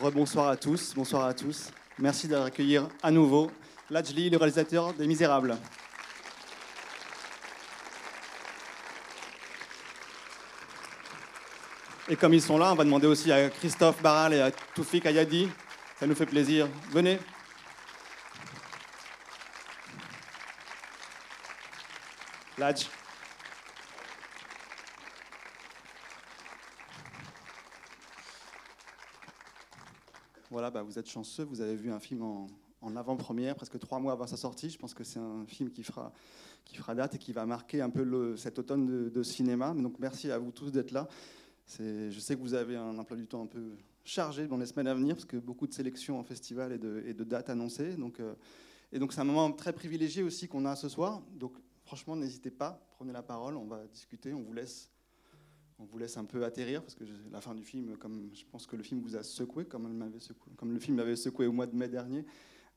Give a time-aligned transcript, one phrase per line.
[0.00, 1.70] Rebonsoir à tous, bonsoir à tous.
[1.98, 3.50] Merci d'accueillir à nouveau
[3.90, 5.58] Lajli, le réalisateur des Misérables.
[12.08, 15.04] Et comme ils sont là, on va demander aussi à Christophe Barral et à Toufik
[15.04, 15.50] Ayadi.
[15.98, 16.66] Ça nous fait plaisir.
[16.92, 17.18] Venez.
[22.56, 22.88] Laj.
[30.70, 34.26] Bah, vous êtes chanceux, vous avez vu un film en, avant-première, presque trois mois avant
[34.26, 34.70] sa sortie.
[34.70, 36.12] Je pense que c'est un film qui fera,
[36.64, 39.74] qui fera date et qui va marquer un peu cet automne de, cinéma.
[39.74, 41.08] Donc merci à vous tous d'être là.
[41.78, 43.72] Je sais que vous avez un emploi du temps un peu
[44.04, 47.24] chargé dans les semaines à venir, parce que beaucoup de sélections en festival et de,
[47.24, 47.96] dates annoncées.
[47.98, 51.22] Euh, donc c'est un moment très privilégié aussi qu'on a ce soir.
[51.32, 51.52] Donc
[51.84, 54.90] franchement, n'hésitez pas, prenez la parole, on va discuter, on vous laisse
[55.80, 58.66] on vous laisse un peu atterrir parce que la fin du film, comme je pense
[58.66, 60.12] que le film vous a secoué, comme,
[60.62, 62.24] le film m'avait secoué au mois de mai dernier.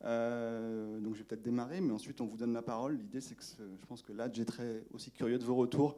[0.06, 2.98] Euh, donc je vais peut-être démarrer, mais ensuite on vous donne la parole.
[2.98, 5.98] L'idée c'est que je pense que là, très aussi curieux de vos retours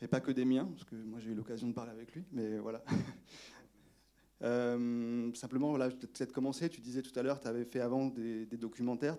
[0.00, 2.24] et pas que des miens, parce que moi j'ai eu l'occasion de parler avec lui,
[2.32, 2.84] mais voilà.
[4.42, 6.68] euh, simplement, voilà, peut-être commencer.
[6.68, 9.16] Tu disais tout à l'heure, tu avais fait avant des, documentaires.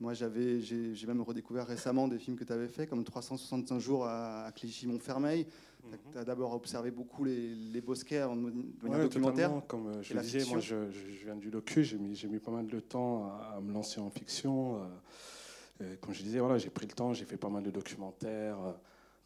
[0.00, 4.06] Moi, j'avais, j'ai, même redécouvert récemment des films que tu avais fait, comme 365 jours
[4.06, 5.46] à, Clichy-Montfermeil.
[6.12, 9.62] Tu as d'abord observé beaucoup les, les bosquets avant de devenir documentaire.
[9.66, 12.50] Comme euh, je le disais, moi je, je, viens du docu, j'ai mis, mis, pas
[12.50, 14.80] mal de temps à, me lancer en fiction.
[15.80, 18.58] Euh, comme je disais, voilà, j'ai pris le temps, j'ai fait pas mal de documentaires,
[18.60, 18.72] euh,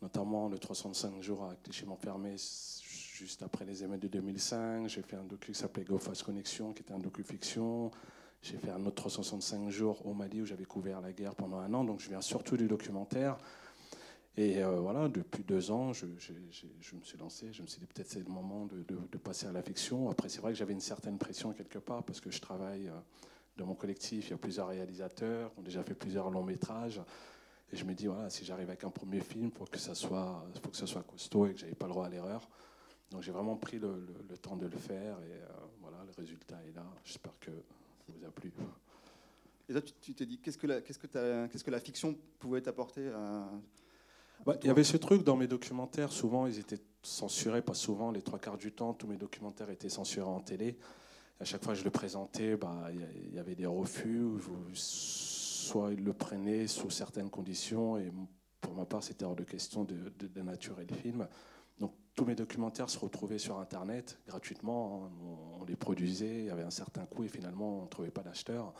[0.02, 4.88] notamment le 305 jours à Clichy-Montfermeil, juste après les émeutes de 2005.
[4.88, 7.90] J'ai fait un docu qui s'appelait Go Fast Connection, qui était un docu-fiction.
[8.40, 11.74] J'ai fait un autre 365 jours au Mali où j'avais couvert la guerre pendant un
[11.74, 13.36] an, donc je viens surtout du documentaire.
[14.36, 17.52] Et euh, voilà, depuis deux ans, je, je, me suis lancé.
[17.52, 20.08] Je me suis dit peut-être c'est le moment de, passer à la fiction.
[20.10, 23.00] Après, c'est vrai que j'avais une certaine pression quelque part parce que je travaille euh,
[23.56, 24.28] dans mon collectif.
[24.28, 27.00] Il y a plusieurs réalisateurs qui ont déjà fait plusieurs longs métrages.
[27.72, 30.70] Et je me dis, voilà, si j'arrive avec un premier film, il faut que faut
[30.70, 32.48] que ça soit costaud et que j'avais pas le droit à l'erreur.
[33.10, 34.06] Donc j'ai vraiment pris le,
[34.40, 35.46] temps de le faire et euh,
[35.80, 36.84] voilà, le résultat est là.
[37.04, 38.52] J'espère que ça vous a plu.
[39.68, 43.10] Et là, tu t'es dit, qu'est-ce que, la, que la fiction pouvait t'apporter
[44.46, 48.22] il y avait ce truc dans mes documentaires, souvent ils étaient censurés, pas souvent, les
[48.22, 50.78] trois quarts du temps, tous mes documentaires étaient censurés en télé.
[51.40, 54.26] À chaque fois que je le présentais, bah, il y avait des refus,
[54.72, 58.10] soit ils le prenaient sous certaines conditions, et
[58.60, 61.28] pour ma part c'était hors de question de, de, de naturer le film.
[61.78, 65.10] Donc tous mes documentaires se retrouvaient sur Internet gratuitement, hein.
[65.22, 68.10] on, on les produisait, il y avait un certain coût et finalement on ne trouvait
[68.10, 68.72] pas d'acheteur.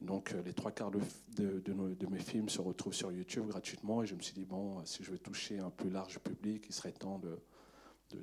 [0.00, 1.00] Donc euh, les trois quarts de,
[1.36, 5.04] de, mes films se retrouvent sur YouTube gratuitement et je me suis dit, bon, si
[5.04, 7.38] je veux toucher un plus large public, il serait temps de,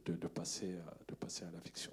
[0.05, 0.75] de, passer,
[1.07, 1.91] de passer à la fiction.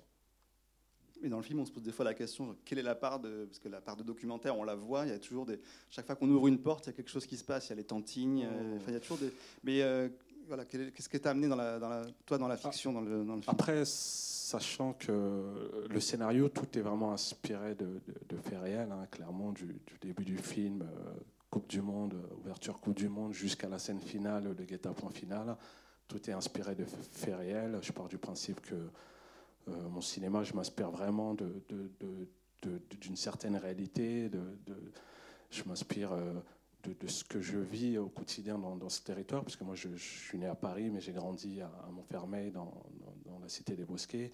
[1.25, 3.19] Et dans le film, on se pose des fois la question, quelle est la part
[3.19, 3.47] de...
[3.47, 5.59] Parce que la part de documentaire, on la voit, il y a toujours des...
[5.89, 7.71] Chaque fois qu'on ouvre une porte, il y a quelque chose qui se passe, il
[7.71, 9.33] y a les tantines, euh, il y a toujours des...
[9.63, 10.11] Mais euh,
[10.47, 13.25] voilà, qu'est-ce qui t'a amené dans la, dans la, toi dans la fiction, dans, le,
[13.25, 18.01] dans le film Après, sachant que le scénario, tout est vraiment inspiré de,
[18.43, 21.15] faits réels, hein, clairement, du, début du film, euh,
[21.51, 25.57] Coupe du Monde, ouverture Coupe du Monde, jusqu'à la scène finale, le guet-apens final.
[26.09, 27.79] Tout est inspiré de faits réels.
[27.81, 34.31] Je pars du principe que euh, mon cinéma, je m'inspire vraiment d'une certaine réalité.
[35.51, 36.35] je m'inspire euh,
[36.93, 40.39] de, ce que je vis au quotidien dans, ce territoire, parce que moi je, suis
[40.39, 42.73] né à Paris, mais j'ai grandi à, Montfermeil, dans,
[43.41, 44.33] la cité des Bosquets.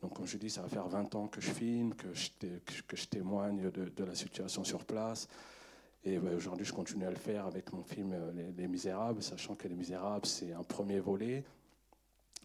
[0.00, 3.70] Donc comme je dis, ça va faire 20 ans que je filme, que je, témoigne
[3.70, 5.28] de, la situation sur place.
[6.04, 9.56] Et aujourd'hui, je continue à le faire avec mon film euh, les, les, Misérables, sachant
[9.56, 11.42] que Les Misérables, c'est un premier volet.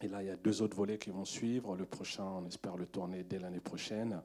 [0.01, 1.75] Et là, il y a deux autres volets qui vont suivre.
[1.75, 4.19] Le prochain, on espère le tourner dès l'année prochaine.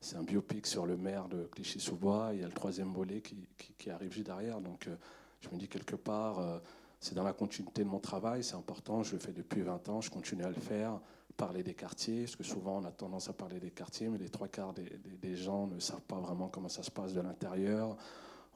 [0.00, 2.30] C'est un biopic sur le maire de Clichy-sous-Bois.
[2.32, 4.60] Il y a le troisième volet qui, arrive juste derrière.
[4.60, 4.96] Donc, euh,
[5.40, 6.58] je me dis quelque part, euh,
[7.00, 9.02] c'est dans la continuité de mon travail, c'est important.
[9.02, 11.00] Je le fais depuis 20 ans, je continue à le faire.
[11.36, 14.28] Parler des quartiers, parce que souvent on a tendance à parler des quartiers, mais les
[14.28, 14.90] trois quarts des,
[15.22, 17.96] des, gens ne savent pas vraiment comment ça se passe de l'intérieur.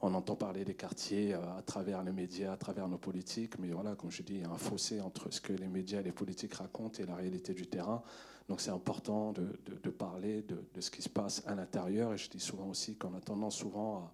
[0.01, 3.69] On entend parler des quartiers euh, à travers les médias, à travers nos politiques, mais
[3.69, 6.03] voilà, comme je dis, il y a un fossé entre ce que les médias et
[6.03, 8.03] les politiques racontent et la réalité du terrain.
[8.49, 12.13] Donc c'est important de, parler de, de, ce qui se passe à l'intérieur.
[12.13, 14.11] Et je dis souvent aussi qu'on a tendance souvent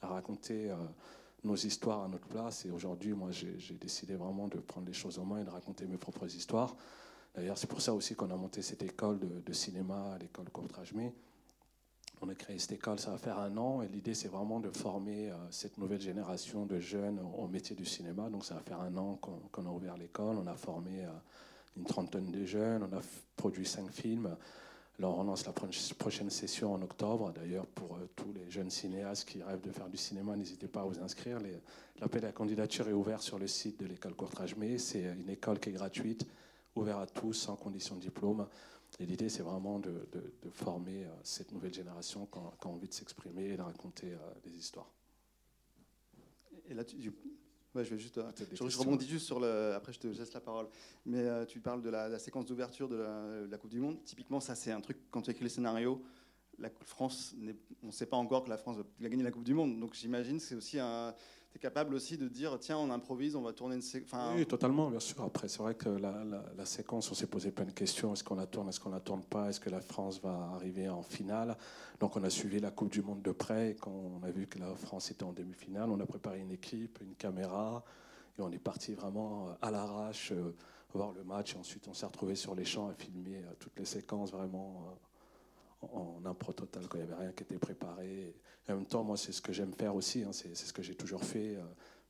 [0.00, 0.76] à, raconter euh,
[1.44, 2.66] nos histoires à notre place.
[2.66, 5.86] Et aujourd'hui, moi, j'ai décidé vraiment de prendre les choses en main et de raconter
[5.86, 6.76] mes propres histoires.
[7.34, 11.14] D'ailleurs, c'est pour ça aussi qu'on a monté cette école de, cinéma, l'école Courtrajmé.
[12.20, 14.70] On a créé cette école, ça va faire un an, et l'idée c'est vraiment de
[14.70, 18.28] former euh, cette nouvelle génération de jeunes au, métier du cinéma.
[18.30, 21.08] Donc ça va faire un an qu'on a ouvert l'école, on a formé euh,
[21.76, 23.00] une trentaine de jeunes, on a
[23.36, 24.36] produit cinq films.
[24.98, 27.32] Alors on lance la prochaine session en octobre.
[27.32, 30.82] D'ailleurs, pour euh, tous les jeunes cinéastes qui rêvent de faire du cinéma, n'hésitez pas
[30.82, 31.38] à vous inscrire.
[32.00, 34.78] L'appel à candidature est ouvert sur le site de l'école Courtrage-May.
[34.78, 36.26] C'est une école qui est gratuite,
[36.76, 38.46] ouverte à tous, sans condition de diplôme.
[39.00, 40.06] Et l'idée, c'est vraiment de,
[40.52, 44.12] former euh, cette nouvelle génération qui a, envie de s'exprimer et de raconter
[44.44, 44.90] des histoires.
[46.68, 47.12] Et là, tu,
[47.74, 48.18] Ouais, je vais juste.
[48.18, 49.72] Euh, je, rebondis juste sur le.
[49.74, 50.68] Après, je te laisse la parole.
[51.06, 52.96] Mais euh, tu parles de la, séquence d'ouverture de,
[53.50, 54.02] la, Coupe du Monde.
[54.04, 56.02] Typiquement, ça, c'est un truc quand tu écris les scénarios.
[56.58, 57.34] La France,
[57.82, 59.80] on ne sait pas encore que la France va gagner la Coupe du Monde.
[59.80, 61.14] Donc, j'imagine c'est aussi un
[61.52, 64.34] tu es capable aussi de dire tiens, on improvise, on va tourner une séquence.
[64.34, 65.22] Oui, totalement, bien sûr.
[65.22, 68.14] Après, c'est vrai que la, séquence, on s'est posé plein de questions.
[68.14, 69.50] Est-ce qu'on la tourne, est-ce qu'on la tourne pas?
[69.50, 71.58] Est-ce que la France va arriver en finale?
[72.00, 73.72] Donc, on a suivi la Coupe du Monde de près.
[73.72, 76.52] Et quand on a vu que la France était en demi-finale, on a préparé une
[76.52, 77.84] équipe, une caméra.
[78.38, 80.54] Et on est parti vraiment euh, à l'arrache euh,
[80.94, 81.54] voir le match.
[81.54, 84.96] Et ensuite, on s'est retrouvé sur les champs à filmer euh, toutes les séquences vraiment
[85.82, 88.34] en impro total, quand il n'y avait rien qui était préparé.
[88.68, 90.32] en même temps, moi, c'est ce que j'aime faire aussi, hein.
[90.32, 91.62] c'est ce que j'ai toujours fait, euh,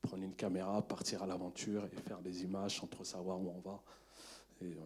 [0.02, 3.60] prendre une caméra, partir à l'aventure et faire des images sans trop savoir où on
[3.60, 3.82] va.
[4.60, 4.76] Et euh,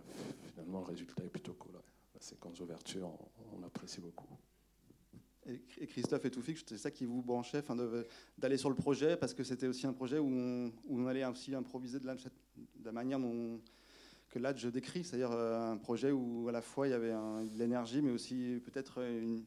[0.50, 1.72] finalement, le résultat est plutôt cool.
[2.14, 3.10] La séquence d'ouverture,
[3.52, 4.28] on, apprécie beaucoup.
[5.46, 7.62] Et Christophe et Toufik, c'est ça qui vous branchait,
[8.36, 11.54] d'aller sur le projet, parce que c'était aussi un projet où on, on allait aussi
[11.54, 13.60] improviser de la, de la manière dont
[14.30, 17.12] que là je décris, c'est-à-dire euh, un projet où à la fois il y avait
[17.12, 19.44] de l'énergie, mais aussi peut-être une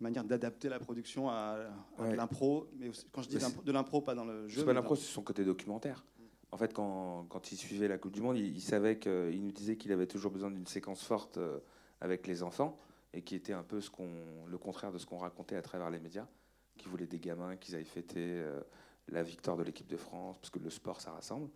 [0.00, 1.58] manière d'adapter la production à,
[1.98, 2.68] l'impro.
[2.78, 4.60] Mais quand je dis de l'impro, pas dans le jeu.
[4.60, 6.04] C'est pas l'impro, c'est son côté documentaire.
[6.52, 9.76] En fait, quand, quand, il suivait la Coupe du Monde, il, savait qu'il nous disait
[9.76, 11.58] qu'il avait toujours besoin d'une séquence forte euh,
[12.00, 12.78] avec les enfants
[13.12, 14.08] et qui était un peu ce qu'on,
[14.46, 16.28] le contraire de ce qu'on racontait à travers les médias,
[16.76, 18.60] qui voulaient des gamins, qu'ils aillent fêter euh,
[19.08, 21.50] la victoire de l'équipe de France, parce que le sport, ça rassemble.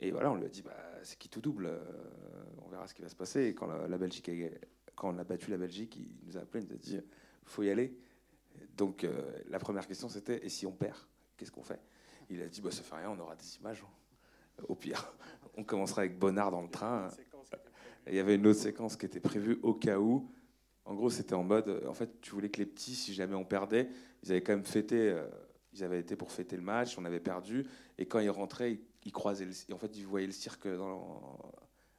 [0.00, 1.78] Et voilà, on lui a dit, bah, c'est qui tout double euh,
[2.64, 3.46] On verra ce qui va se passer.
[3.46, 4.30] Et quand la, Belgique,
[4.94, 7.00] quand on a battu la Belgique, il nous a appelé, il nous a dit,
[7.44, 7.96] faut y aller.
[8.76, 10.96] Donc euh, la première question c'était, et si on perd,
[11.36, 11.80] qu'est-ce qu'on fait?
[12.30, 13.82] Il a dit, bah, ça fait rien, on aura des images.
[13.84, 14.64] Hein.
[14.68, 15.12] Au pire,
[15.56, 17.08] on commencera avec Bonnard dans le train.
[18.06, 20.30] il y avait une autre séquence qui était prévue au cas où.
[20.84, 23.44] En gros, c'était en mode, en fait, tu voulais que les petits, si jamais on
[23.44, 23.90] perdait,
[24.22, 25.28] ils avaient quand même fêté, euh,
[25.74, 27.66] ils avaient été pour fêter le match, on avait perdu,
[27.98, 28.80] et quand ils rentraient, ils
[29.12, 30.66] croisaient le, en fait ils voyaient le cirque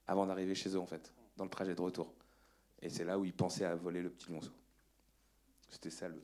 [0.08, 2.14] avant d'arriver chez eux en fait dans le trajet de retour.
[2.82, 4.52] Et c'est là où ils pensaient à voler le petit monceau.
[5.70, 6.22] C'était ça le,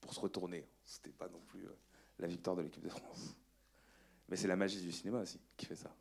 [0.00, 1.76] pour se retourner c'était pas non plus euh,
[2.18, 3.36] la victoire de l'équipe de France.
[4.28, 5.94] Mais c'est la magie du cinéma aussi qui fait ça.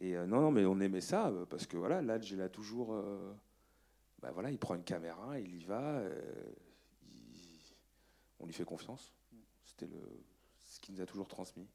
[0.00, 3.02] Et euh, non non mais on aimait ça euh, parce que voilà là j'ai toujours
[4.20, 6.02] bah voilà il prend une caméra il y va
[8.38, 9.12] on lui fait confiance.
[9.64, 9.98] C'était le
[10.64, 11.68] ce qui nous a toujours transmis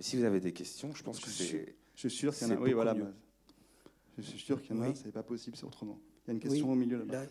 [0.00, 1.76] si vous avez des questions, je pense que c'est.
[1.94, 2.60] Je suis sûr qu'il y en a.
[2.60, 2.94] Oui, voilà.
[2.94, 3.12] Bah,
[4.16, 4.94] je suis sûr qu'il y en a.
[4.94, 6.00] C'est pas possible, c'est autrement.
[6.24, 7.26] Il y a une question au milieu là-bas.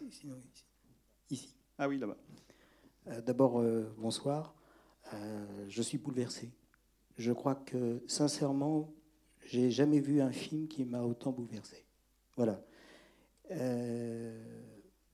[1.30, 2.18] ici, Ah oui, là-bas.
[3.08, 4.56] Euh, d'abord, euh, bonsoir.
[5.14, 6.52] Euh, je suis bouleversé.
[7.18, 8.94] Je crois que, sincèrement,
[9.48, 11.86] j'ai jamais vu un film qui m'a autant bouleversé.
[12.38, 12.64] Voilà.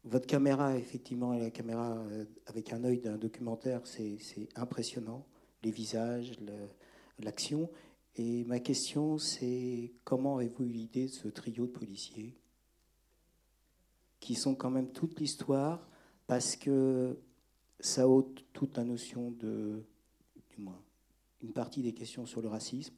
[0.04, 2.06] votre caméra, effectivement, la caméra
[2.46, 4.20] avec un œil d'un documentaire, c'est
[4.56, 5.26] impressionnant.
[5.64, 6.54] Les visages, le,
[7.20, 7.70] l'action.
[8.16, 12.38] Et ma question, c'est comment avez-vous eu l'idée de ce trio de policiers
[14.20, 15.88] qui sont quand même toute l'histoire
[16.28, 17.20] parce que
[17.80, 19.84] ça ôte toute la notion de,
[20.50, 20.82] du moins,
[21.44, 22.94] une partie des questions sur le racisme.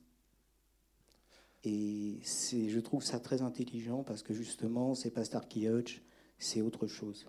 [1.64, 6.02] Et je trouve ça très intelligent parce que justement, c'est pas Starkey Hutch,
[6.38, 7.28] c'est autre chose.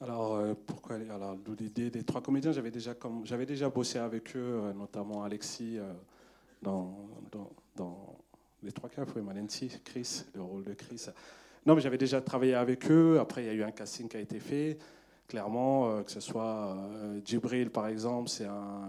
[0.00, 4.60] Alors, euh, pourquoi Alors, l'idée des trois comédiens, j'avais déjà, j'avais déjà bossé avec eux,
[4.62, 5.92] euh, notamment Alexis, euh,
[6.62, 6.96] dans,
[7.76, 8.16] dans,
[8.62, 11.06] les trois cas, oui, Manensi, Chris, le rôle de Chris.
[11.66, 13.18] Non, mais j'avais déjà travaillé avec eux.
[13.20, 14.78] Après, il y a eu un casting qui a été fait.
[15.26, 16.76] Clairement, que ce soit
[17.24, 18.88] Djibril, par exemple, c'est un,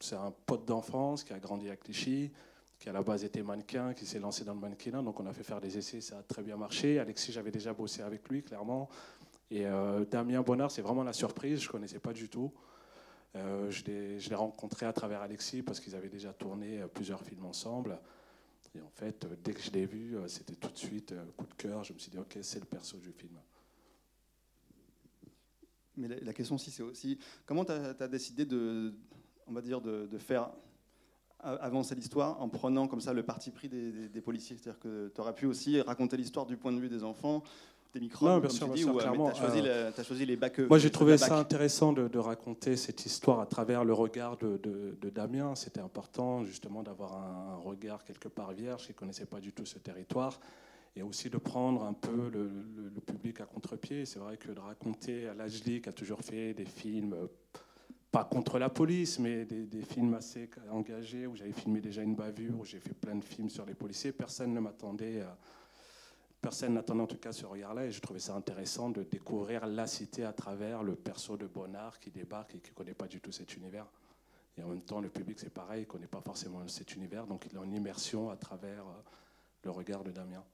[0.00, 2.32] c'est un pote d'enfance qui a grandi à Clichy,
[2.80, 5.02] qui à la base était mannequin, qui s'est lancé dans le mannequinat.
[5.02, 6.98] Donc, on a fait faire des essais, ça a très bien marché.
[6.98, 8.88] Alexis, j'avais déjà bossé avec lui, clairement.
[9.52, 12.50] Et euh, Damien Bonnard, c'est vraiment la surprise, je ne connaissais pas du tout.
[13.36, 17.44] Euh, je l'ai rencontré à travers Alexis parce qu'ils avaient déjà tourné euh, plusieurs films
[17.44, 18.00] ensemble.
[18.74, 21.84] Et en fait, dès que je l'ai vu, c'était tout de suite coup de cœur.
[21.84, 23.38] Je me suis dit, ok, c'est le perso du film.
[25.98, 28.94] Mais la, question aussi, c'est aussi comment tu as, décidé de,
[29.46, 30.50] on va dire, de, faire
[31.40, 34.56] avancer l'histoire en prenant comme ça le parti pris des, policiers?
[34.56, 37.42] C'est-à-dire que tu pu aussi raconter l'histoire du point de vue des enfants,
[37.92, 39.30] des micros non, bien sûr, bien sûr, clairement.
[39.30, 40.58] Tu as, choisi les bacs.
[40.60, 45.10] Moi, j'ai trouvé ça intéressant de, raconter cette histoire à travers le regard de, de,
[45.10, 45.54] Damien.
[45.54, 49.66] C'était important, justement, d'avoir un, regard quelque part vierge qui ne connaissait pas du tout
[49.66, 50.40] ce territoire.
[50.96, 52.50] et aussi de prendre un peu le,
[53.06, 54.06] public à contre-pied.
[54.06, 57.14] C'est vrai que de raconter à Lajli qui a toujours fait des films,
[58.10, 62.60] pas contre la police, mais des, films assez engagés, où j'avais filmé déjà une bavure,
[62.60, 65.22] où j'ai fait plein de films sur les policiers, personne ne m'attendait.
[66.42, 69.86] Personne n'attendait en tout cas ce regard-là et je trouvais ça intéressant de découvrir la
[69.86, 73.20] cité à travers le perso de Bonnard qui débarque et qui ne connaît pas du
[73.20, 73.86] tout cet univers.
[74.58, 77.28] Et en même temps, le public, c'est pareil, il ne connaît pas forcément cet univers,
[77.28, 79.02] donc il est en immersion à travers euh,
[79.62, 80.44] le regard de Damien.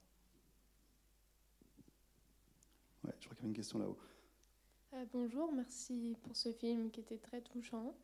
[3.03, 3.97] Ouais, je crois qu'il y avait une question là-haut.
[4.93, 7.95] Euh, bonjour, merci pour ce film qui était très touchant.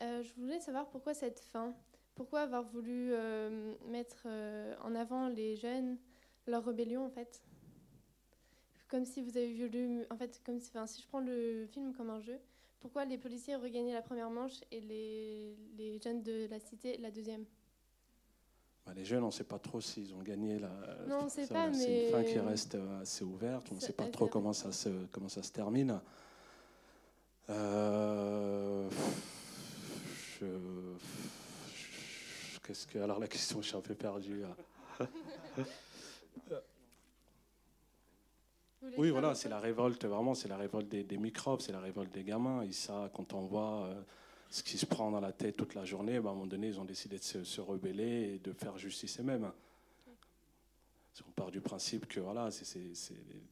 [0.00, 1.72] Euh, je voulais savoir pourquoi cette fin?
[2.16, 3.14] Pourquoi avoir voulu
[3.86, 4.26] mettre
[4.82, 5.96] en avant les jeunes?
[6.46, 7.42] Leur rébellion en fait.
[8.88, 11.94] Comme si vous avez vu en fait, comme si, enfin, si je prends le film
[11.94, 12.38] comme un jeu,
[12.80, 16.98] pourquoi les policiers ont regagné la première manche et les, les jeunes de la cité
[16.98, 17.44] la deuxième?
[18.84, 20.68] Bah, les jeunes, on ne sait pas trop s'ils ont gagné la.
[21.06, 21.74] Non, on ne sait pas, mais.
[21.74, 23.68] C'est une fin qui reste assez ouverte.
[23.70, 26.00] On ne sait pas trop comment ça se, comment ça se termine.
[27.48, 28.88] Euh,
[32.64, 32.98] qu'est-ce que.
[32.98, 34.42] Alors, la question, je suis un peu perdu.
[38.98, 42.24] Oui, voilà, c'est la révolte, vraiment, c'est la révolte des, microbes, c'est la révolte des
[42.24, 42.62] gamins.
[42.62, 44.02] Et ça, quand on voit euh,
[44.50, 46.66] ce qui se prend dans la tête toute la journée, bah, à un moment donné,
[46.68, 49.50] ils ont décidé de se, rebeller et de faire justice eux-mêmes.
[51.28, 52.88] On part du principe que voilà, c'est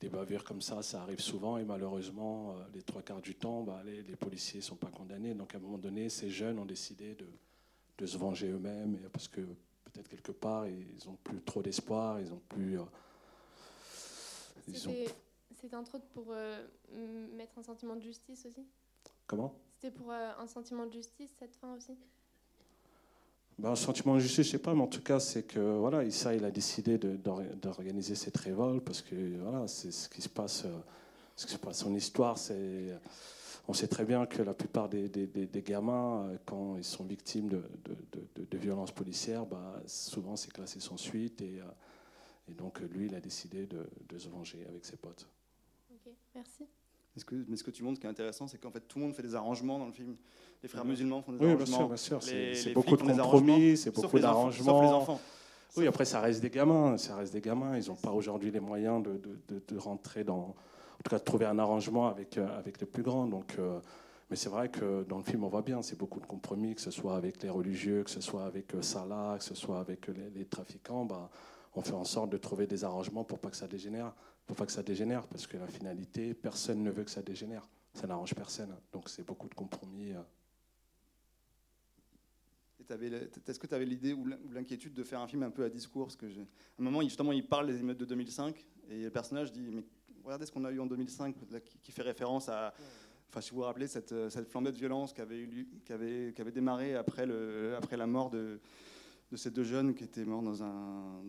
[0.01, 3.63] des bavures comme ça, ça arrive souvent et malheureusement, euh, les trois quarts du temps,
[3.63, 5.35] bah, les, policiers ne sont pas condamnés.
[5.35, 7.27] Donc à un moment donné, ces jeunes ont décidé de,
[7.99, 9.43] de se venger eux-mêmes parce que
[9.90, 12.78] peut-être quelque part, ils n'ont plus trop d'espoir, ils ont plus.
[12.78, 12.85] Euh,
[14.68, 16.64] c'était entre autres pour euh,
[17.37, 18.66] mettre un sentiment de justice aussi
[19.26, 19.54] Comment?
[19.75, 21.97] C'était pour euh, un sentiment de justice cette fin aussi?
[23.59, 26.04] Ben, un sentiment de justice, je sais pas, mais en tout cas, c'est que voilà,
[26.04, 30.64] Issa, il a décidé d'organiser cette révolte parce que voilà, c'est ce qui se passe,
[31.37, 32.38] ce qui se passe en histoire.
[32.38, 32.99] C'est,
[33.71, 37.49] on sait très bien que la plupart des, des, des, gamins, quand ils sont victimes
[37.49, 41.61] de, de, de violences policières, bah, souvent c'est classé sans suite et
[42.50, 45.29] et donc, lui, il a décidé de, se venger avec ses potes.
[45.93, 46.65] Ok, merci.
[47.25, 49.05] que, mais ce que tu montres, ce qui est intéressant, c'est qu'en fait, tout le
[49.05, 50.17] monde fait des arrangements dans le film.
[50.62, 51.79] Les frères musulmans font des arrangements.
[51.79, 54.81] Oui, bien sûr, C'est beaucoup de compromis, c'est beaucoup d'arrangements.
[54.81, 55.21] Sauf les enfants.
[55.77, 56.99] Oui, après, ça reste des gamins.
[56.99, 57.79] Ça reste des gamins.
[57.79, 60.57] Ils n'ont pas aujourd'hui les moyens de, de, de, rentrer dans.
[61.00, 63.26] En tout cas, trouver un arrangement avec, euh, avec les plus grands.
[63.26, 63.57] Donc.
[63.59, 63.80] Euh,
[64.28, 66.80] mais c'est vrai que dans le film, on voit bien, c'est beaucoup de compromis, que
[66.80, 70.07] ce soit avec les religieux, que ce soit avec euh, Salah, que ce soit avec
[70.07, 71.04] les, trafiquants.
[71.04, 71.30] Bah,
[71.75, 74.14] on fait en sorte de trouver des arrangements pour pas que ça dégénère,
[74.47, 77.69] pour pas que ça dégénère, parce que la finalité, personne ne veut que ça dégénère.
[77.92, 78.73] Ça n'arrange personne.
[78.92, 80.12] Donc c'est beaucoup de compromis.
[82.88, 86.07] Est-ce que tu avais l'idée ou l'inquiétude de faire un film un peu à discours?
[86.07, 86.40] Parce que à
[86.78, 89.85] un moment, justement, il parle des émeutes de 2005 et le personnage dit
[90.25, 91.35] regardez ce qu'on a eu en 2005,
[91.83, 92.73] qui, fait référence à.
[93.29, 96.33] Enfin, si vous vous rappelez, cette, cette flambée de violence qui avait, eu, qui avait,
[96.35, 98.59] qui avait démarré après, le, après la mort de,
[99.31, 101.23] de ces deux jeunes qui étaient morts dans un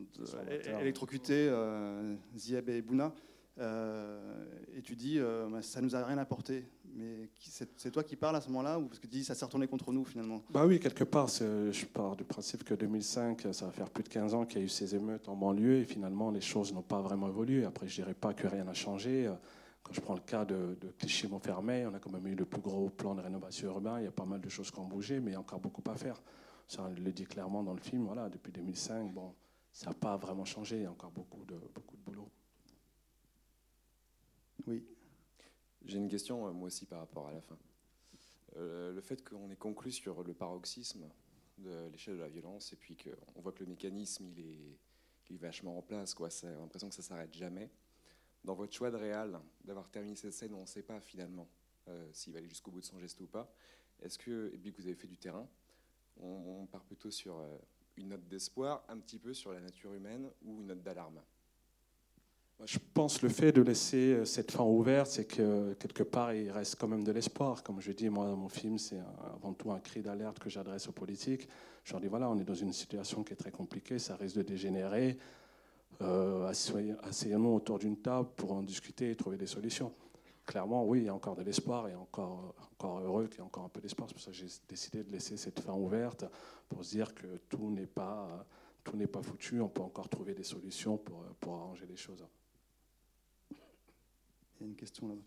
[0.81, 3.13] électrocuté, euh, Zieb et Bouna.
[3.59, 6.65] Euh, et tu dis, euh, bah, ça nous a rien apporté.
[6.93, 9.45] Mais c'est toi qui parles à ce moment-là ou parce que tu dis, ça s'est
[9.45, 10.43] retourné contre nous finalement?
[10.49, 14.09] Bah oui, quelque part, je pars du principe que 2005, ça va faire plus de
[14.09, 16.81] 15 ans qu'il y a eu ces émeutes en banlieue et finalement les choses n'ont
[16.81, 17.63] pas vraiment évolué.
[17.63, 19.31] Après, je dirais pas que rien n'a changé.
[19.83, 22.61] Quand je prends le cas de, de Clichy-Montfermeil, on a quand même eu le plus
[22.61, 23.99] gros plan de rénovation urbain.
[23.99, 25.61] Il y a pas mal de choses qui ont bougé, mais il y a encore
[25.61, 26.21] beaucoup à faire.
[26.67, 28.03] Ça, le dit clairement dans le film.
[28.05, 29.33] Voilà, depuis 2005, bon,
[29.71, 30.77] ça n'a pas vraiment changé.
[30.77, 32.29] Il y a encore beaucoup de, beaucoup de boulot.
[34.67, 34.83] Oui.
[35.85, 37.57] J'ai une question, euh, moi aussi, par rapport à la fin.
[38.57, 41.09] Euh, le fait qu'on ait conclu sur le paroxysme
[41.57, 44.77] de l'échelle de la violence et puis qu'on voit que le mécanisme, il est,
[45.37, 46.13] vachement en place.
[46.13, 46.29] Quoi.
[46.29, 47.69] C'est l'impression que ça s'arrête jamais.
[48.43, 51.47] Dans votre choix de réal, d'avoir terminé cette scène, on ne sait pas finalement
[51.87, 53.49] euh, s'il va aller jusqu'au bout de son geste ou pas.
[54.01, 55.47] Est-ce que, et puis que vous avez fait du terrain,
[56.17, 57.41] on, part plutôt sur
[57.95, 61.21] une note d'espoir, un petit peu sur la nature humaine ou une note d'alarme?
[62.65, 66.51] Je pense le fait de laisser euh, cette fin ouverte, c'est que quelque part, il
[66.51, 67.63] reste quand même de l'espoir.
[67.63, 68.99] Comme je dis, moi, dans mon film, c'est
[69.35, 71.47] avant tout un cri d'alerte que j'adresse aux politiques.
[71.83, 74.37] Je leur dis, voilà, on est dans une situation qui est très compliquée, ça risque
[74.37, 75.17] de dégénérer.
[76.01, 79.91] Euh, asseyons-nous autour d'une table pour en discuter et trouver des solutions
[80.51, 82.53] clairement, oui, il y a encore de l'espoir et encore,
[82.83, 84.09] heureux qu'il y ait encore un peu d'espoir.
[84.09, 86.25] C'est pour ça que j'ai décidé de laisser cette fin ouverte
[86.67, 88.45] pour se dire que tout n'est pas,
[88.83, 89.61] pas foutu.
[89.61, 92.25] On peut encore trouver des solutions pour, pour arranger les choses.
[94.61, 95.23] Il y a une question là-bas.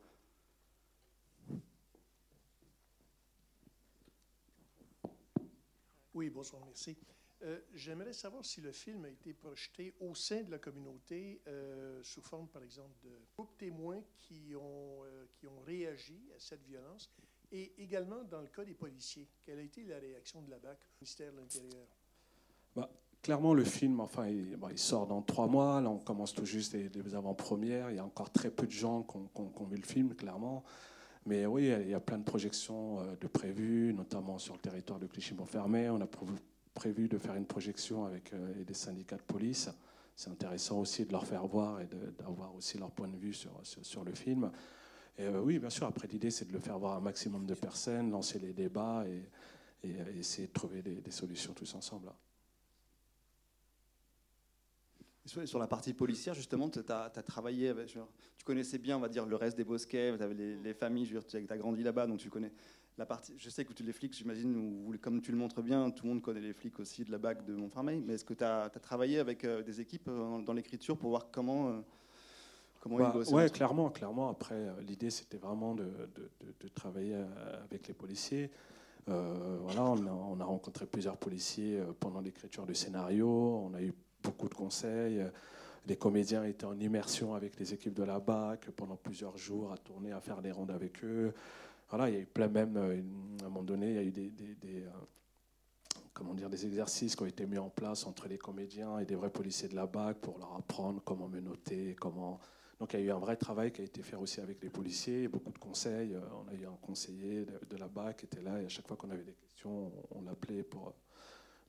[6.15, 6.97] Oui, bonjour, merci.
[7.43, 12.01] Euh, j'aimerais savoir si le film a été projeté au sein de la communauté euh,
[12.05, 16.63] sous forme, par exemple, de groupes témoins qui ont, euh, qui ont réagi à cette
[16.63, 17.11] violence
[17.51, 19.29] et également dans le cas des policiers.
[19.43, 21.89] Quelle a été la réaction de la BAC, au ministère de l'Intérieur?
[22.77, 22.89] Bah,
[23.25, 25.81] clairement, le film, enfin, il, sort dans trois mois.
[25.81, 27.91] Là, on commence tout juste des, avant-premières.
[27.91, 30.63] Il y a encore très peu de gens qui ont, vu le film, clairement.
[31.25, 34.99] Mais oui, il y a plein de projections euh, de prévues, notamment sur le territoire
[34.99, 35.89] de Clichy-Montfermé.
[35.89, 36.09] On a
[36.75, 39.71] prévu de faire une projection avec euh, des syndicats de police.
[40.15, 41.89] C'est intéressant aussi de leur faire voir et
[42.19, 44.51] d'avoir aussi leur point de vue sur, le film.
[45.17, 47.47] Et euh, oui, bien sûr, après l'idée, c'est de le faire voir à un maximum
[47.47, 49.23] de personnes, lancer les débats et,
[50.19, 52.11] essayer de trouver des, des solutions tous ensemble.
[55.27, 59.01] Sur la partie policière, justement, tu as, as, travaillé, avec, genre, tu connaissais bien, on
[59.01, 62.07] va dire, le reste des bosquets, tu avais les, les familles, tu as grandi là-bas,
[62.07, 62.53] donc tu connais
[62.97, 63.35] la partie.
[63.39, 66.23] Je sais que tu les flics, j'imagine, comme tu le montres bien, tout le monde
[66.23, 68.71] connaît les flics aussi de la BAC de Montfermeil, mais est-ce que tu as, as,
[68.71, 71.69] travaillé avec euh, des équipes euh, dans l'écriture pour voir comment.
[71.71, 71.81] Euh,
[72.81, 74.29] comment bah, Ouais, clairement, clairement.
[74.29, 77.17] Après, euh, l'idée, c'était vraiment de, de, de, de, travailler
[77.65, 78.51] avec les policiers.
[79.07, 83.29] Voilà, on a, on a, rencontré plusieurs policiers pendant l'écriture du scénario.
[83.29, 83.93] On a eu
[84.25, 85.25] beaucoup de conseils.
[85.87, 89.77] Les comédiens étaient en immersion avec les équipes de la BAC pendant plusieurs jours, à
[89.77, 91.35] tourner, à faire des rondes avec eux.
[91.91, 93.01] Voilà, il y a eu plein même, euh,
[93.43, 94.33] à un moment donné, il y a eu des,
[94.65, 94.91] euh,
[96.15, 99.15] comment dire, des exercices qui ont été mis en place entre les comédiens et des
[99.15, 102.41] vrais policiers de la BAC pour leur apprendre comment menoter, comment...
[102.81, 104.71] Donc il y a eu un vrai travail qui a été fait aussi avec les
[104.71, 106.15] policiers, beaucoup de conseils.
[106.15, 108.89] Euh, on a eu un conseiller de, la BAC qui était là et à chaque
[108.89, 110.95] fois qu'on avait des questions, on, on l'appelait pour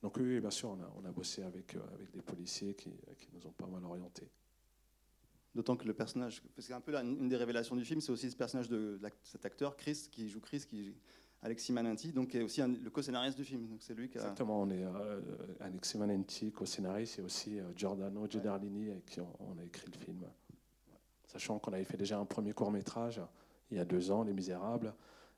[0.05, 2.91] donc oui, bien sûr, on a, on a bossé avec, euh, avec des policiers qui,
[3.17, 4.29] qui, nous ont pas mal orientés.
[5.55, 8.29] D'autant que le personnage, parce qu'un peu là, une des révélations du film, c'est aussi
[8.29, 10.93] ce personnage de, de, cet acteur, Chris, qui joue Chris, qui
[11.41, 13.67] Alexis Manenti, donc qui est aussi un, le co-scénariste du film.
[13.67, 14.21] Donc c'est lui qui a...
[14.21, 15.21] Exactement, on est euh,
[15.59, 19.97] Alexis Manenti, co-scénariste, et aussi euh, Giordano Gederlini, avec qui on, on, a écrit le
[19.97, 20.23] film.
[21.25, 23.19] Sachant qu'on avait fait déjà un premier court métrage
[23.71, 24.93] il y a deux ans, Les Misérables,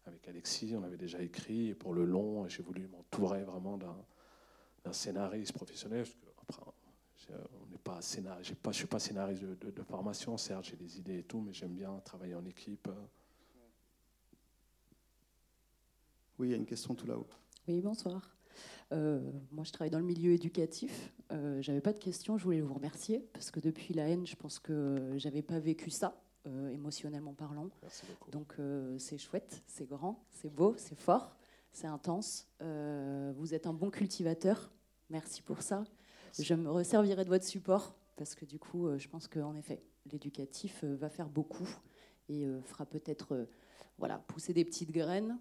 [0.08, 3.96] avec Alexis, on avait déjà écrit, et pour le long, j'ai voulu m'entourer vraiment d'un
[4.88, 6.06] un scénariste professionnel.
[6.06, 9.72] Parce que, après, on n'est pas scénariste, pas, je ne suis pas scénariste de, de,
[9.72, 12.90] de formation, certes, j'ai des idées et tout, mais j'aime bien travailler en équipe.
[16.40, 17.28] Oui, il y a une question tout là-haut.
[17.68, 18.38] Oui, bonsoir.
[18.94, 19.20] Euh,
[19.52, 21.12] moi, je travaille dans le milieu éducatif.
[21.32, 22.38] Euh, j'avais pas de questions.
[22.38, 25.90] Je voulais vous remercier parce que depuis la haine, je pense que j'avais pas vécu
[25.90, 27.70] ça, euh, émotionnellement parlant.
[28.32, 31.36] Donc, euh, c'est chouette, c'est grand, c'est beau, c'est fort,
[31.74, 32.48] c'est intense.
[32.62, 34.72] Euh, vous êtes un bon cultivateur.
[35.10, 35.84] Merci pour ça.
[36.26, 36.44] Merci.
[36.44, 39.82] Je me resservirai de votre support parce que du coup, euh, je pense qu'en effet,
[40.12, 41.68] l'éducatif euh, va faire beaucoup
[42.30, 43.48] et fera peut-être
[43.98, 45.40] voilà, pousser des petites graines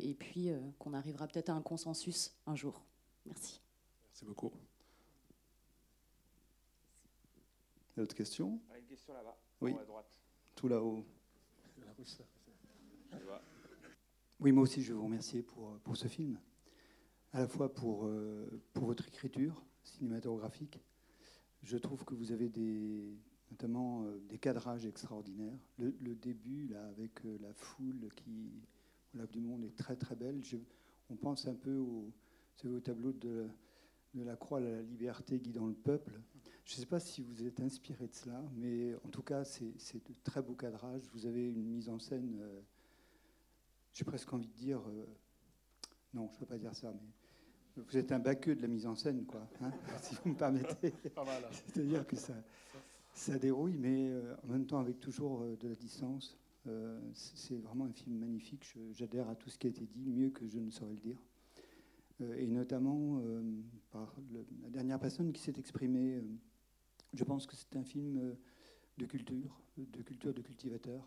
[0.00, 2.82] et puis qu'on arrivera peut-être à un consensus un jour.
[3.26, 3.60] Merci.
[4.06, 4.50] Merci beaucoup.
[7.98, 9.74] D'autres questions Une question là-bas, oui.
[9.78, 10.06] à droite.
[10.54, 11.04] Tout là-haut.
[14.40, 16.38] Oui, moi aussi, je veux vous remercier pour, pour ce film,
[17.36, 20.80] à la fois pour, euh, pour votre écriture cinématographique.
[21.62, 22.50] Je trouve que vous avez
[23.50, 25.58] notamment euh, des cadrages extraordinaires.
[25.76, 28.50] Le, début, là, avec euh, la foule qui,
[29.14, 30.40] au Lac du Monde, est très très belle.
[31.10, 32.10] On pense un peu au,
[32.64, 33.48] au tableau de,
[34.14, 36.18] la croix la liberté guidant le peuple.
[36.64, 39.74] Je ne sais pas si vous êtes inspiré de cela, mais en tout cas, c'est
[39.94, 41.02] de très beaux cadrages.
[41.12, 42.40] Vous avez une mise en scène
[43.92, 44.80] j'ai presque envie de dire,
[46.14, 47.08] non, je ne peux pas dire ça, mais
[47.76, 49.70] vous êtes un baqueux de la mise en scène, quoi, hein,
[50.02, 50.92] si vous me permettez.
[51.16, 51.48] Hein.
[51.50, 52.34] C'est-à-dire que ça,
[53.12, 56.38] ça dérouille, mais euh, en même temps avec toujours euh, de la distance.
[56.66, 58.66] Euh, c'est vraiment un film magnifique.
[58.92, 61.18] J'adhère à tout ce qui a été dit, mieux que je ne saurais le dire.
[62.38, 63.20] Et notamment
[63.90, 66.24] par la dernière personne qui s'est exprimée.
[67.12, 68.34] je pense que c'est un film
[68.96, 71.06] de culture, de culture de cultivateur,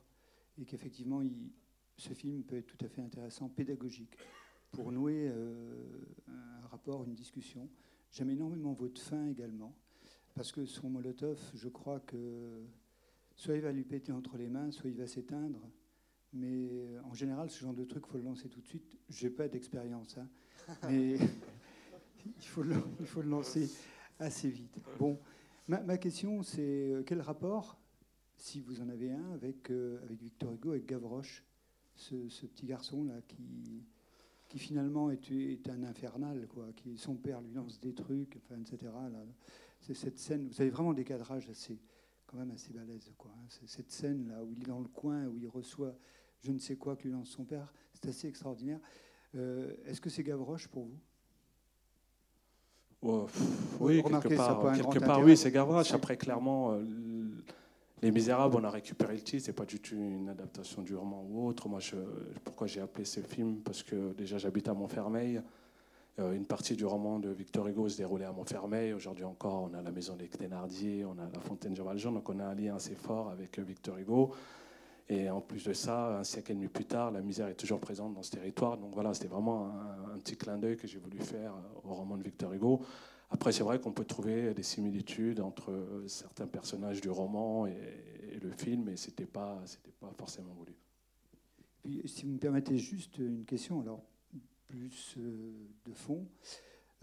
[0.61, 1.23] et qu'effectivement,
[1.97, 4.15] ce film peut être tout à fait intéressant, pédagogique,
[4.71, 5.53] pour nouer euh,
[6.27, 7.69] un rapport, une discussion.
[8.11, 9.75] J'aime énormément votre fin également,
[10.35, 12.63] parce que son Molotov, je crois que
[13.35, 15.61] soit il va lui péter entre les mains, soit il va s'éteindre.
[16.33, 18.97] Mais euh, en général, ce genre de truc, il faut le lancer tout de suite.
[19.09, 20.27] Je n'ai pas d'expérience, hein,
[20.87, 21.15] mais
[22.25, 22.75] il, faut le,
[23.23, 23.69] lancer
[24.19, 24.79] assez vite.
[24.99, 25.19] Bon,
[25.67, 27.79] ma, question, c'est euh, quel rapport,
[28.37, 31.43] si vous en avez un, avec, avec Victor Hugo, avec Gavroche
[31.99, 33.83] ce, petit garçon-là qui,
[34.49, 38.59] qui finalement est, est, un infernal, quoi, qui, son père lui lance des trucs, enfin,
[38.59, 38.91] etc.
[39.79, 41.79] C'est cette scène, vous avez vraiment des cadrages assez,
[42.25, 43.13] quand même assez balèzes.
[43.17, 43.47] Quoi, hein.
[43.65, 45.95] cette scène-là où il est dans le coin, où il reçoit
[46.41, 48.79] je ne sais quoi que lui lance son père, c'est assez extraordinaire.
[49.35, 50.99] Euh, Est-ce que c'est Gavroche pour vous?
[53.01, 55.91] Oh, pff, oui, quelque part, quelque part oui, c'est Gavroche.
[55.93, 56.83] Après, clairement, euh,
[58.01, 61.21] Les Misérables, on a récupéré le titre, c'est pas du tout une adaptation du roman
[61.29, 61.67] ou autre.
[61.67, 61.79] Moi,
[62.45, 63.57] pourquoi j'ai appelé ce film?
[63.57, 65.41] Parce que déjà, j'habite à Montfermeil.
[66.17, 68.93] Euh, une partie du roman de Victor Hugo se déroulait à Montfermeil.
[68.93, 72.29] Aujourd'hui encore, on a la maison des Thénardier, on a la fontaine Jean Valjean, donc
[72.29, 74.31] on a un lien assez fort avec euh, Victor Hugo.
[75.09, 77.81] Et en plus de ça, un siècle et demi plus tard, la misère est toujours
[77.81, 78.77] présente dans ce territoire.
[78.77, 82.15] Donc voilà, c'était vraiment un, un petit clin d'œil que j'ai voulu faire au roman
[82.15, 82.79] de Victor Hugo.
[83.29, 87.77] Après, c'est vrai qu'on peut trouver des similitudes entre euh, certains personnages du roman et,
[88.41, 90.73] le film, mais c'était pas, c'était pas forcément voulu.
[92.05, 94.01] Si vous me permettez juste une question, alors
[94.67, 95.51] plus euh,
[95.83, 96.25] de fond.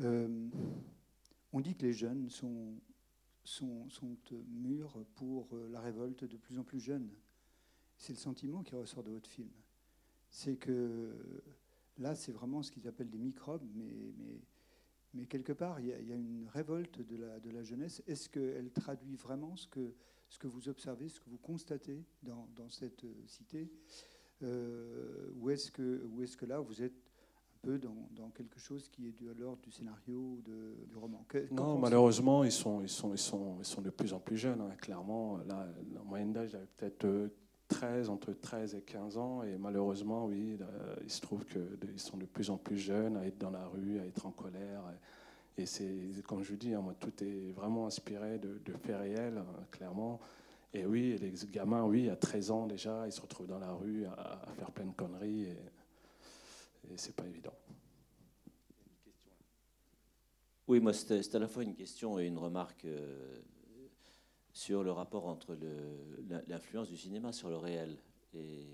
[0.00, 0.48] Euh,
[1.52, 2.72] on dit que les jeunes sont,
[3.44, 4.16] sont, sont
[4.48, 7.10] mûrs pour la révolte de plus en plus jeunes.
[7.98, 9.50] C'est le sentiment qui ressort de votre film.
[10.30, 11.12] C'est que
[11.98, 14.12] là, c'est vraiment ce qu'ils appellent des microbes, mais,
[15.14, 17.62] mais quelque part, il y, a, il y a une révolte de la, de la
[17.62, 18.02] jeunesse.
[18.06, 19.94] Est-ce qu'elle traduit vraiment ce que,
[20.28, 23.70] ce que vous observez, ce que vous constatez dans, dans cette euh, cité
[24.42, 28.58] euh, ou est-ce que, ou est que là, vous êtes un peu dans, dans quelque
[28.60, 31.24] chose qui est de l'ordre du scénario ou de, du roman?
[31.28, 34.36] Que- Non, malheureusement, ils sont, ils, sont, ils, sont, ils sont de plus en plus
[34.36, 34.60] jeunes.
[34.60, 34.74] hein.
[34.76, 37.28] Clairement, là, la moyenne d'âge peut-être euh,
[37.68, 39.42] 13, entre 13 et 15 ans.
[39.42, 40.66] Et malheureusement, oui, là,
[41.02, 43.98] il se trouve qu'ils sont de plus en plus jeunes à être dans la rue,
[44.00, 44.82] à être en colère.
[45.58, 48.96] Et, c'est, comme je vous dis, hein, moi, tout est vraiment inspiré de, de faits
[48.96, 50.20] réels, hein, clairement.
[50.74, 54.04] Et oui, les gamins, oui, à 13 ans déjà, ils se retrouvent dans la rue
[54.06, 55.44] à, faire plein de conneries.
[55.44, 57.54] Et, et c'est pas évident.
[60.68, 63.38] Oui, moi, c'est à la fois une question et une remarque euh,
[64.56, 65.54] sur le rapport entre
[66.48, 67.98] l'influence du cinéma sur le réel
[68.32, 68.64] et,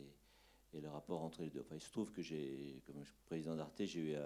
[0.75, 1.59] et le rapport entre les deux.
[1.61, 4.17] Enfin, il se trouve que j'ai, comme président d'Arte, j'ai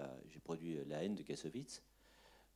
[0.43, 1.81] produit La haine de Kassovitz.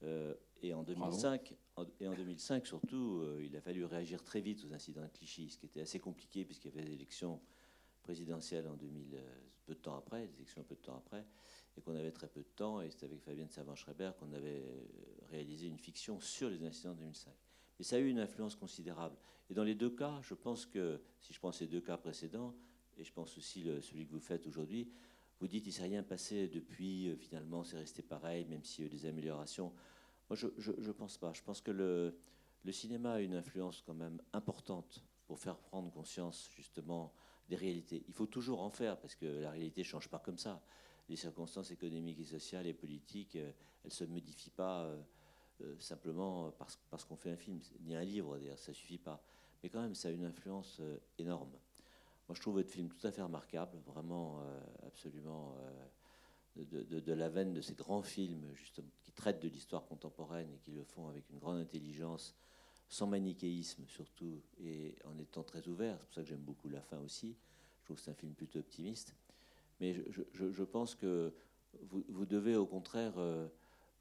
[0.04, 4.40] Euh, et, en 2005, en- et en 2005, surtout, euh, il a fallu réagir très
[4.40, 7.42] vite aux incidents de Clichy, ce qui était assez compliqué puisqu'il y avait des élections
[8.04, 9.20] présidentielles en 2000, euh,
[9.66, 11.26] peu de temps après, des élections peu de temps après
[11.76, 14.64] et qu'on avait très peu de temps, et c'est avec Fabienne Savant-Schreiber qu'on avait
[15.32, 17.34] réalisé une fiction sur les incidents de 2005.
[17.82, 19.18] Mais ça a eu une influence considérable.
[19.50, 22.54] Et dans les deux cas, je pense que, si je pense ces deux cas précédents,
[22.96, 24.88] et je pense aussi celui que vous faites aujourd'hui,
[25.40, 28.86] vous dites il ne s'est rien passé depuis, euh, finalement c'est resté pareil, même s'il
[28.86, 29.74] y a eu des améliorations.
[30.30, 31.34] Moi, je ne pense pas.
[31.34, 32.16] Je pense que le,
[32.64, 37.12] le cinéma a une influence quand même importante pour faire prendre conscience justement
[37.50, 38.04] des réalités.
[38.08, 40.62] Il faut toujours en faire, parce que la réalité ne change pas comme ça
[41.10, 43.52] les circonstances économiques et sociales et politiques, euh,
[43.84, 45.02] elles ne se modifient pas euh,
[45.80, 49.24] simplement parce, parce qu'on fait un film, ni un livre d'ailleurs, ça suffit pas.
[49.64, 51.52] Mais quand même, ça a une influence euh, énorme.
[52.28, 55.86] Moi, je trouve votre film tout à fait remarquable, vraiment euh, absolument euh,
[56.64, 60.58] de, de- la veine de ces grands films justement, qui traitent de l'histoire contemporaine et
[60.60, 62.36] qui le font avec une grande intelligence,
[62.90, 65.98] sans manichéisme surtout, et en étant très ouvert.
[66.00, 67.38] C'est pour ça que j'aime beaucoup la fin aussi.
[67.80, 69.16] Je trouve que c'est un film plutôt optimiste.
[69.80, 71.34] Mais je, je- pense que
[71.84, 73.48] vous, vous devez au contraire euh,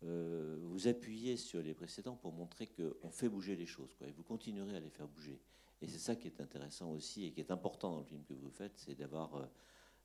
[0.04, 3.94] euh, vous appuyer sur les précédents pour montrer qu'on fait bouger les choses.
[3.94, 5.40] Quoi, et vous continuerez à les faire bouger.
[5.82, 8.34] Et c'est ça qui est intéressant aussi et qui est important dans le film que
[8.34, 9.46] vous faites, c'est d'avoir euh,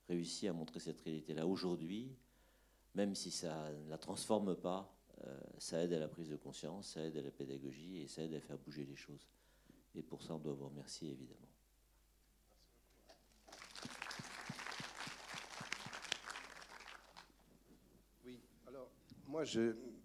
[0.08, 2.16] réussi à montrer cette réalité-là aujourd'hui,
[2.94, 6.94] même si ça ne la transforme pas, euh, ça aide à la prise de conscience,
[6.94, 9.28] ça aide à la pédagogie et ça aide à faire bouger les choses.
[9.96, 11.48] Et pour ça, on doit vous remercier évidemment.
[18.26, 18.90] Oui, alors
[19.36, 19.44] moi,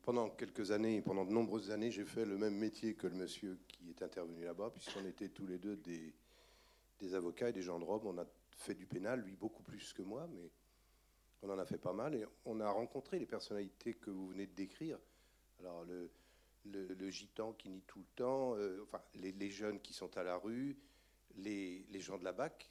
[0.02, 3.60] pendant quelques années, pendant de nombreuses années, j'ai fait le même métier que le monsieur
[3.68, 7.84] qui est intervenu là-bas, puisqu'on était tous les deux des, avocats et des gens de
[7.84, 8.06] robe.
[8.06, 10.50] On a fait du pénal, lui beaucoup plus que moi, mais
[11.42, 12.16] on en a fait pas mal.
[12.16, 14.98] Et on a rencontré les personnalités que vous venez de décrire.
[15.60, 15.84] Alors,
[16.64, 20.38] le, gitan qui nie tout le temps, euh, enfin, les, jeunes qui sont à la
[20.38, 20.76] rue,
[21.36, 22.68] les, gens de la BAC,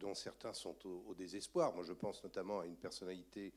[0.00, 1.74] dont certains sont au, désespoir.
[1.74, 3.52] Moi, je pense notamment à une personnalité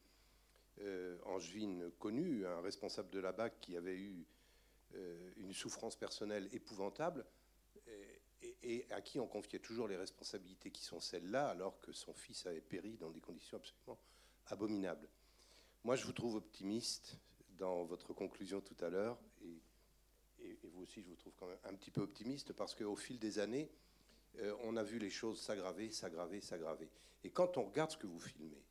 [1.25, 4.25] angevine connue, un responsable de la BAC qui avait eu
[4.95, 7.25] euh, une souffrance personnelle épouvantable
[8.63, 12.45] et, à qui on confiait toujours les responsabilités qui sont celles-là, alors que son fils
[12.45, 13.99] avait péri dans des conditions absolument
[14.47, 15.07] abominables.
[15.83, 17.17] Moi, je vous trouve optimiste
[17.57, 21.75] dans votre conclusion tout à l'heure, et vous aussi, je vous trouve quand même un
[21.75, 23.69] petit peu optimiste, parce qu'au fil des années,
[24.39, 26.89] euh, on a vu les choses s'aggraver, s'aggraver, s'aggraver.
[27.23, 28.63] Et quand on regarde ce que vous filmez,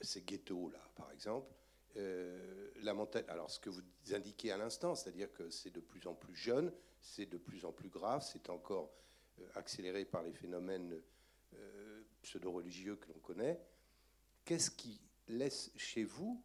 [0.00, 1.52] ces ghettos-là, par exemple,
[1.96, 3.82] euh, la montagne, alors ce que vous
[4.12, 7.72] indiquez à l'instant, c'est-à-dire que c'est de plus en plus jeune, c'est de plus en
[7.72, 8.92] plus grave, c'est encore
[9.40, 11.00] euh, accéléré par les phénomènes
[11.54, 13.60] euh, pseudo-religieux que l'on connaît.
[14.44, 16.42] Qu'est-ce qui laisse chez vous,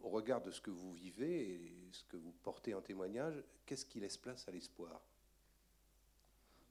[0.00, 3.84] au regard de ce que vous vivez et ce que vous portez en témoignage, qu'est-ce
[3.84, 5.02] qui laisse place à l'espoir?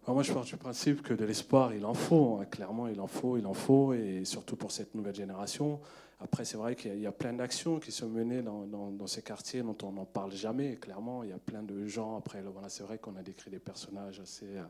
[0.07, 2.39] Moi, je pars du principe que de l'espoir, il en faut.
[2.41, 2.45] hein.
[2.45, 5.79] Clairement, il en faut, il en faut, et surtout pour cette nouvelle génération.
[6.19, 9.77] Après, c'est vrai qu'il y a- plein d'actions qui sont menées dans, ces quartiers dont
[9.83, 10.75] on n'en parle jamais.
[10.75, 12.17] Clairement, il y a plein de gens.
[12.17, 14.57] Après, là, voilà, c'est vrai qu'on a décrit des personnages assez.
[14.57, 14.63] euh,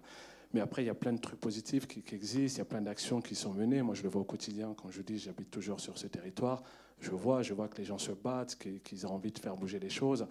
[0.54, 2.58] Mais après, il y a plein de trucs positifs qui, existent.
[2.58, 3.82] Il y a plein d'actions qui sont menées.
[3.82, 4.76] Moi, je le vois au quotidien.
[4.76, 6.62] Quand je dis j'habite toujours sur ce territoire,
[7.00, 9.80] je vois, je vois que les gens se battent, qu'ils ont envie de faire bouger
[9.80, 10.28] les choses.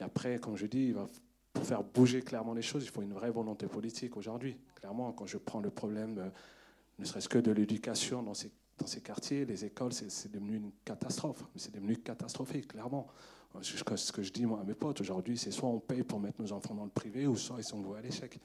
[0.00, 1.08] Et après, comme je dis, il va
[1.54, 4.56] pour faire bouger clairement les choses, il faut une vraie volonté politique aujourd'hui.
[4.74, 6.28] Clairement, quand je prends le problème, euh,
[6.98, 8.50] ne serait-ce que de l'éducation dans ces,
[9.02, 11.44] quartiers, les écoles, c'est devenu une catastrophe.
[11.56, 13.06] C'est devenu catastrophique, clairement.
[13.54, 16.42] Euh, Ce que- je dis à mes potes aujourd'hui, c'est soit on paye pour mettre
[16.42, 18.38] nos enfants dans le privé, ou soit ils sont voués à l'échec.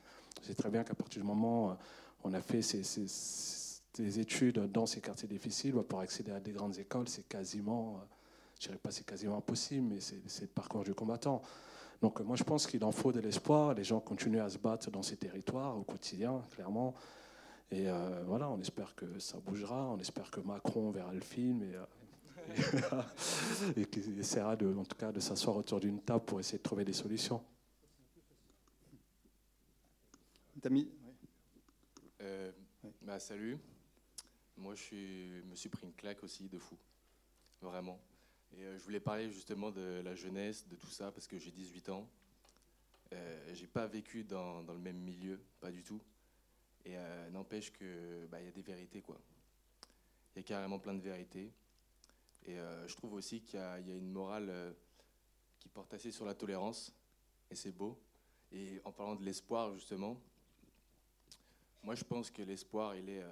[0.44, 1.76] C'est très bien qu'à partir du moment où
[2.24, 3.80] on a fait ces, ces-
[4.20, 8.06] études dans ces quartiers difficiles, pour accéder à des grandes écoles, c'est quasiment, euh,
[8.60, 11.42] je dirais pas c'est quasiment impossible, mais c'est le parcours du combattant.
[12.02, 13.74] Donc euh, moi je pense qu'il en faut de l'espoir.
[13.74, 16.96] Les gens continuent à se battre dans ces territoires au quotidien, clairement.
[17.72, 19.86] Et euh, voilà, on espère que ça bougera.
[19.92, 23.02] On espère que Macron verra le film et, euh,
[23.78, 26.64] et, qu'il essaiera de, en tout cas de s'asseoir autour d'une table pour essayer de
[26.64, 27.44] trouver des solutions.
[32.22, 32.52] Euh,
[33.02, 33.58] bah, salut.
[34.58, 36.76] Moi, je suis, me suis pris une claque aussi de fou.
[37.62, 38.00] Vraiment.
[38.58, 41.52] Et euh, je voulais parler justement de la jeunesse, de tout ça, parce que j'ai
[41.52, 42.08] 18 ans.
[43.14, 46.02] Euh, j'ai pas vécu dans, le même milieu, pas du tout.
[46.86, 49.20] Et euh, n'empêche que bah, il y a des vérités, quoi.
[50.36, 51.52] Il y a carrément plein de vérités.
[52.46, 54.76] Et euh, je trouve aussi qu'il y, a- une morale
[55.60, 56.94] qui porte assez sur la tolérance.
[57.52, 58.00] Et c'est beau.
[58.52, 60.20] Et en parlant de l'espoir, justement,
[61.84, 63.24] moi, je pense que l'espoir, il est,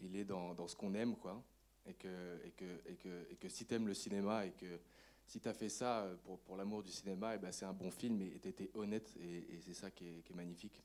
[0.00, 1.42] il est dans, dans ce qu'on aime, quoi.
[1.86, 4.78] Et que, et que, et que, et que si tu aimes le cinéma et que
[5.26, 7.72] si tu as fait ça euh, pour, pour l'amour du cinéma, et ben c'est un
[7.72, 10.82] bon film et tu étais honnête et, c'est ça qui est, qui est magnifique.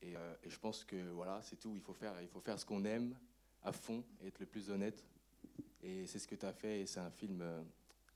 [0.00, 1.72] Et, euh, et je pense que voilà, c'est tout.
[1.74, 3.14] Il faut faire, il faut faire ce qu'on aime
[3.62, 5.04] à fond et être le plus honnête.
[5.82, 7.62] Et c'est ce que tu as fait et c'est un film euh,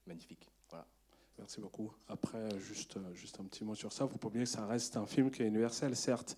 [0.07, 0.49] magnifique.
[0.69, 0.87] Voilà.
[1.39, 1.93] Merci beaucoup.
[2.09, 4.07] Après, juste, juste un petit mot sur ça.
[4.09, 6.37] Faut pas oublier que ça reste un film qui est universel, certes.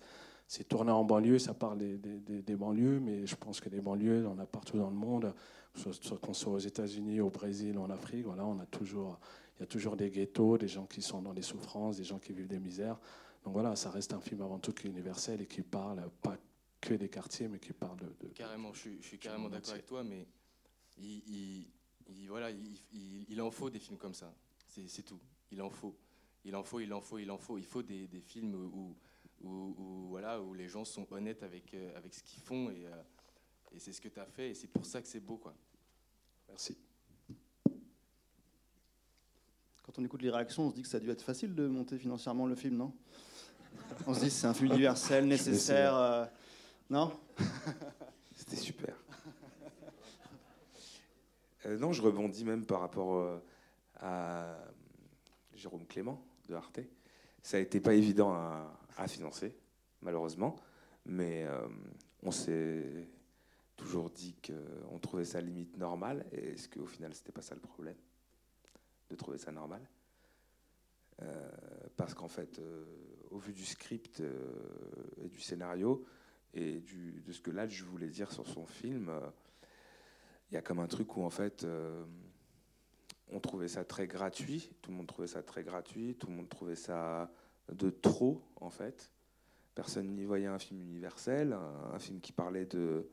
[0.51, 3.69] C'est tourné en banlieue, ça parle des, des- des- des banlieues, mais je pense que
[3.69, 5.31] des banlieues, on a partout dans le monde,
[6.23, 8.25] qu'on soit aux États-Unis, au Brésil, en Afrique.
[8.25, 9.19] Voilà, on a toujours,
[9.55, 12.17] il y a toujours des ghettos, des gens qui sont dans des souffrances, des gens
[12.17, 12.97] qui vivent des misères.
[13.43, 16.35] Donc voilà, ça reste un film avant tout qui est universel et qui parle pas
[16.81, 18.07] que des quartiers, mais qui parle de.
[18.19, 20.25] de- Carrément, je suis, je suis du carrément d'accord avec toi, mais
[20.97, 21.67] il, il-
[22.07, 24.33] il- voilà, il, en faut des films comme ça.
[24.67, 25.19] C'est c'est tout.
[25.51, 25.95] Il en faut.
[26.43, 27.59] Il en faut, il en faut, il en faut.
[27.59, 28.95] Il faut des, des films où,
[29.41, 32.85] où, où, voilà, où les gens sont honnêtes avec, euh, avec ce qu'ils font et,
[32.85, 33.01] euh,
[33.71, 35.37] et c'est ce que tu as fait et c'est pour ça que c'est beau.
[35.37, 35.53] Quoi.
[36.47, 36.77] Merci.
[39.83, 41.67] Quand on écoute les réactions, on se dit que ça a dû être facile de
[41.67, 42.93] monter financièrement le film, non?
[44.05, 45.95] On se dit c'est un film universel, nécessaire.
[45.95, 46.25] euh,
[46.89, 47.11] non?
[48.35, 48.95] C'était super.
[51.65, 53.37] Euh, non, je rebondis même par rapport euh,
[53.99, 54.57] à
[55.55, 56.79] Jérôme Clément de Arte.
[57.41, 59.55] Ça a été pas évident à, à financer,
[60.01, 60.57] malheureusement,
[61.05, 61.67] mais euh,
[62.21, 63.07] on s'est
[63.77, 66.25] toujours dit qu'on trouvait ça limite normal.
[66.33, 67.95] Et est-ce qu'au final, c'était pas ça le problème
[69.09, 69.81] de trouver ça normal?
[71.21, 71.49] Euh,
[71.95, 72.85] Parce qu'en fait, euh,
[73.31, 74.21] au vu du script
[75.17, 76.05] et du scénario,
[76.53, 79.11] et de ce que là je voulais dire sur son film,
[80.49, 81.63] il y a comme un truc où en fait
[83.27, 86.49] on trouvait ça très gratuit, tout le monde trouvait ça très gratuit, tout le monde
[86.49, 87.31] trouvait ça
[87.73, 89.11] de trop en fait.
[89.75, 91.53] Personne n'y voyait un film universel,
[91.93, 93.09] un, film qui parlait de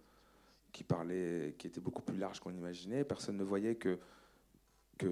[0.73, 3.05] qui parlait qui était beaucoup plus large qu'on imaginait.
[3.05, 3.99] Personne ne voyait que
[4.99, 5.07] que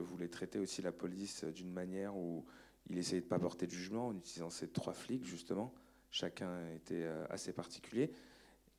[0.00, 2.44] voulait traiter aussi la police d'une manière où
[2.90, 5.72] il essayait de pas porter de jugement en utilisant ces trois flics justement
[6.12, 8.12] chacun était euh, assez particulier.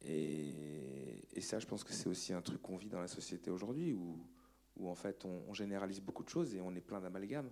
[0.06, 0.54] Et,
[1.34, 3.94] et ça, je pense que c'est aussi un truc qu'on vit dans la société aujourd'hui,
[3.94, 4.18] où,
[4.78, 7.50] où en fait on, on généralise beaucoup de choses et on est plein d'amalgames.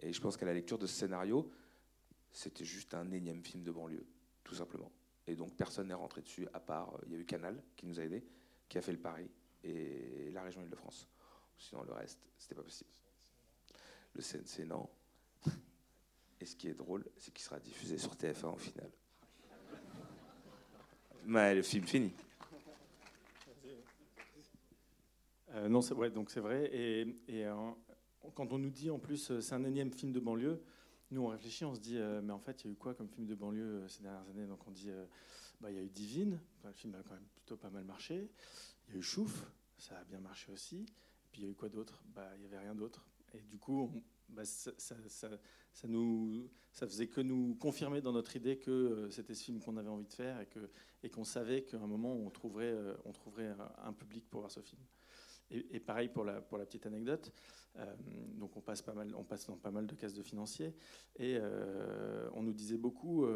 [0.00, 1.50] Et je pense qu'à la lecture de ce scénario,
[2.36, 4.06] c'était juste un énième film de banlieue,
[4.44, 4.92] tout simplement.
[5.26, 7.86] Et donc personne n'est rentré dessus, à part, euh, il y a eu Canal qui
[7.86, 8.22] nous a aidés,
[8.68, 9.26] qui a fait le pari,
[9.64, 11.08] et la région Île-de-France.
[11.56, 12.90] Sinon, le reste, c'était pas possible.
[14.14, 14.86] Le CNC, non.
[16.38, 18.90] Et ce qui est drôle, c'est qu'il sera diffusé sur TF1 au final.
[21.24, 22.12] Mais le film fini.
[25.52, 26.68] Euh, non, c'est ouais, vrai.
[26.70, 27.70] Et, euh,
[28.34, 30.62] quand on nous dit en plus c'est un énième film de banlieue,
[31.10, 32.94] nous on réfléchit, on se dit euh, mais en fait il y a eu quoi
[32.94, 34.46] comme film de banlieue euh, ces dernières années?
[34.46, 35.06] Donc on dit euh,
[35.60, 38.30] bah, il y a eu Divine, le film a quand même plutôt pas mal marché.
[38.88, 39.46] Il y a eu Chouf,
[39.78, 40.86] ça a bien marché aussi.
[41.30, 42.02] puis il y a eu quoi d'autre?
[42.14, 43.08] Bah, Il n'y avait rien d'autre.
[43.34, 43.90] Et du coup,
[44.28, 49.76] bah, ça, ça, faisait que nous confirmer dans notre idée que c'était ce film qu'on
[49.76, 50.40] avait envie de faire
[51.02, 52.74] et qu'on et savait qu'à un moment, on trouverait
[53.82, 54.80] un, public pour voir ce film.
[55.50, 57.32] Et, pareil pour la, petite anecdote.
[57.76, 57.94] Euh,
[58.34, 60.74] donc on passe, dans pas mal de cases de financiers.
[61.18, 61.38] Et
[62.34, 63.26] on nous disait beaucoup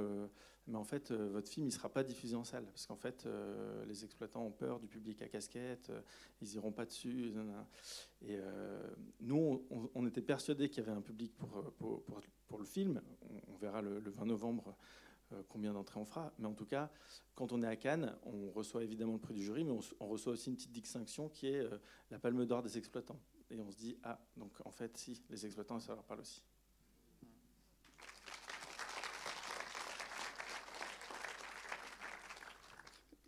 [0.70, 2.96] mais en fait, euh, votre film, il ne sera pas diffusé en salle, parce qu'en
[2.96, 6.00] fait, euh, les exploitants ont peur du public à casquette, euh,
[6.40, 7.32] ils n'iront pas dessus.
[8.22, 8.38] Et
[9.20, 13.00] nous, on, était persuadés qu'il y avait un public pour, le film.
[13.48, 14.76] On, verra le, 20 novembre
[15.48, 16.32] combien d'entrées on fera.
[16.38, 16.90] Mais en tout cas,
[17.34, 20.32] quand on est à Cannes, on reçoit évidemment le prix du jury, mais on, reçoit
[20.32, 21.68] aussi une petite distinction qui est
[22.10, 23.20] la palme d'or des exploitants.
[23.50, 26.42] Et on se dit, ah, donc en fait, si, les exploitants, ça leur parle aussi.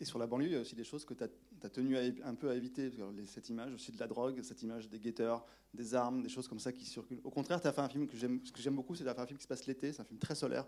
[0.03, 2.35] Et sur la banlieue, il y a aussi des choses que tu as, tenu un
[2.35, 2.91] peu à éviter.
[3.25, 6.59] Cette image aussi de la drogue, cette image des guetteurs, des armes, des choses comme
[6.59, 7.21] ça qui circulent.
[7.23, 9.23] Au contraire, tu as fait un film que j'aime, ce que j'aime beaucoup, c'est d'avoir
[9.23, 9.93] un film qui se passe l'été.
[9.93, 10.67] C'est un film très solaire.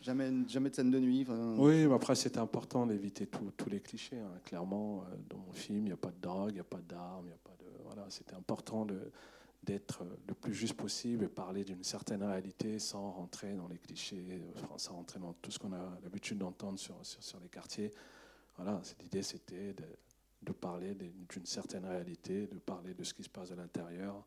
[0.00, 1.26] Jamais, de scène de nuit.
[1.56, 4.18] Oui, mais après, c'était important d'éviter tous les clichés.
[4.18, 4.38] Hein.
[4.44, 6.82] Clairement, euh, dans mon film, il n'y a pas de drogue, il n'y a pas
[6.86, 7.64] d'armes, il a pas de.
[7.84, 9.10] Voilà, c'était important de
[9.64, 14.42] d'être le plus juste possible et parler d'une certaine réalité sans rentrer dans les clichés,
[14.76, 17.90] sans rentrer dans tout ce qu'on a l'habitude d'entendre sur, les quartiers.
[18.56, 19.74] Voilà, l'idée c'était
[20.42, 24.24] de, parler d'une certaine réalité, de parler de ce qui se passe à l'intérieur,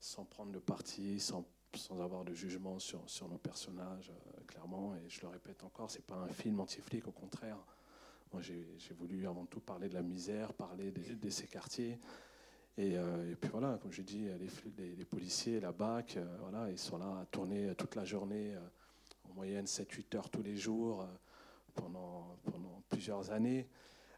[0.00, 4.94] sans prendre de parti, sans, sans avoir de jugement sur, nos personnages, euh, clairement.
[4.96, 7.58] Et je le répète encore, c'est pas un film anti-flic, au contraire.
[8.32, 11.98] Moi, j'ai voulu avant tout parler de la misère, parler de, ces quartiers.
[12.78, 14.26] Euh, et, puis voilà, comme j'ai dit,
[14.76, 18.54] les, les, policiers, la BAC, euh, voilà, ils sont là à tourner toute la journée,
[19.28, 21.06] en moyenne 7-8 heures tous les jours
[21.74, 22.36] pendant,
[22.88, 23.68] plusieurs années.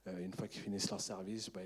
[0.07, 1.61] Une fois qu'ils finissent leur service, bah,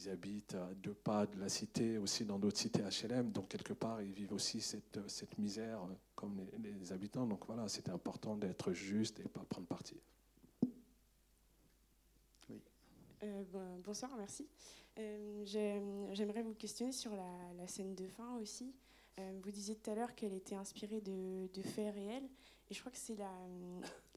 [0.00, 3.32] ils habitent à deux pas de la cité, aussi dans d'autres cités HLM.
[3.32, 7.26] Donc, quelque part, ils vivent aussi cette, cette misère euh, comme les, habitants.
[7.26, 9.96] Donc, voilà, c'était important d'être juste et pas prendre parti.
[12.48, 12.60] Oui.
[13.22, 13.42] Euh,
[13.84, 14.46] bonsoir, merci.
[15.44, 18.74] J'aimerais vous questionner sur la, la, scène de fin aussi.
[19.42, 22.28] vous disiez tout à l'heure qu'elle était inspirée de, de faits réels.
[22.70, 23.32] Et je crois que c'est la,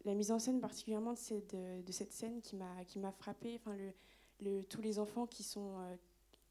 [0.04, 3.56] la mise en scène particulièrement de cette, de, cette scène qui m'a qui m'a frappé.
[3.56, 3.94] Enfin, le,
[4.70, 5.96] tous les enfants qui sont euh,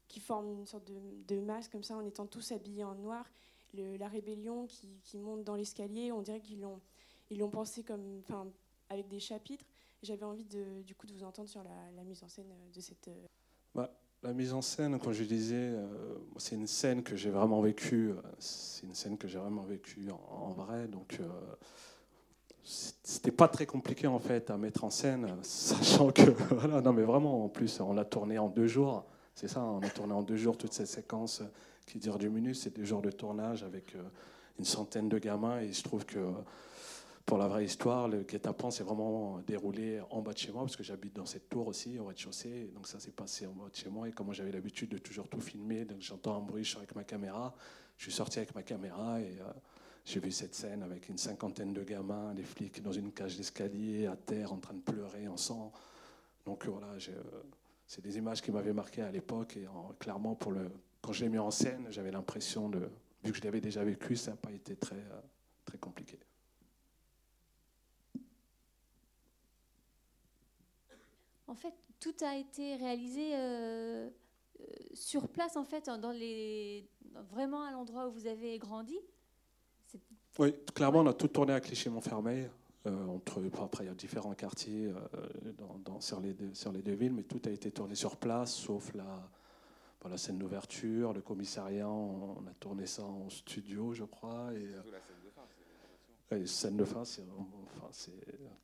[0.07, 3.25] qui forment une sorte de, de, masse comme ça en étant tous habillés en noir.
[3.73, 6.79] La rébellion qui, qui monte dans l'escalier, on dirait qu'ils l'ont
[7.31, 8.47] ils l'ont pensé comme enfin
[8.89, 9.65] avec des chapitres.
[10.03, 13.07] J'avais envie de, du coup de vous entendre sur la, mise en scène de cette.
[13.07, 13.25] Euh,
[13.73, 17.61] bah, la mise en scène, comme je disais, euh, c'est une scène que j'ai vraiment
[17.61, 18.11] vécue.
[18.37, 21.19] C'est une scène que j'ai vraiment vécue en, vrai, donc
[22.63, 27.03] c'était pas très compliqué en fait à mettre en scène, sachant que voilà, non mais
[27.03, 30.21] vraiment en plus on l'a tourné en deux jours, c'est ça, on a tourné en
[30.21, 31.41] deux jours toute cette séquence
[31.85, 34.03] qui dure du minutes, c'est deux jours de tournage avec euh,
[34.59, 35.59] une centaine de gamins.
[35.59, 36.19] Et je trouve que
[37.25, 40.75] pour la vraie histoire, le guet-apens s'est vraiment déroulé en bas de chez moi parce
[40.75, 43.75] que j'habite dans cette tour aussi au rez-de-chaussée, donc ça s'est passé en bas de
[43.75, 44.07] chez moi.
[44.07, 46.95] Et comme j'avais l'habitude de toujours tout filmer, donc j'entends un bruit, je suis avec
[46.95, 47.55] ma caméra,
[47.97, 49.51] je suis sorti avec ma caméra et euh,
[50.05, 54.05] j'ai vu cette scène avec une cinquantaine de gamins, les flics dans une cage d'escalier,
[54.05, 55.71] à terre, en train de pleurer en sang.
[56.45, 57.23] Donc voilà, euh,
[57.87, 59.55] c'est des images qui m'avaient marqué à l'époque.
[59.55, 59.65] Et
[59.99, 60.37] clairement,
[61.01, 62.89] quand je l'ai mis en scène, j'avais l'impression de.
[63.23, 65.21] Vu que je l'avais déjà vécu, ça n'a pas été très, euh,
[65.63, 66.19] très compliqué.
[71.47, 74.09] En fait, tout a été réalisé euh,
[74.93, 76.85] sur place, en fait, dans les,
[77.31, 78.99] vraiment à l'endroit où vous avez grandi.
[80.39, 82.49] Oui, clairement, on a tout tourné à Clichy-Montfermeil.
[82.85, 85.53] Euh, entre, après, il y a différents quartiers euh,
[85.85, 88.53] dans, sur, les deux, sur les deux villes, mais tout a été tourné sur place,
[88.53, 89.29] sauf la,
[90.09, 91.87] la scène d'ouverture, le commissariat.
[91.87, 94.49] On, a tourné ça en studio, je crois.
[94.53, 94.81] Et, euh,
[96.31, 98.11] la scène de fin, c'est enfin,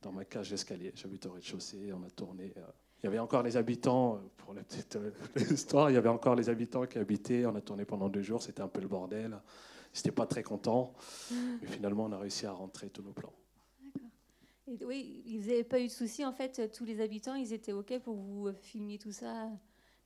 [0.02, 0.92] dans ma cage d'escalier.
[0.96, 1.92] J'habite au rez-de-chaussée.
[1.92, 2.52] On a tourné.
[2.98, 4.98] il y avait encore les habitants, pour la petite
[5.52, 7.46] histoire, il y avait encore les habitants qui habitaient.
[7.46, 8.42] On a tourné pendant deux jours.
[8.42, 9.38] C'était un peu le bordel
[9.96, 10.92] n'étaient pas très contents.
[11.30, 13.32] Mais finalement, on a réussi à rentrer tous nos plans.
[14.68, 16.24] Et oui, ils n'avaient pas eu de soucis.
[16.24, 19.48] En fait, tous les habitants, ils étaient OK pour vous filmer tout ça,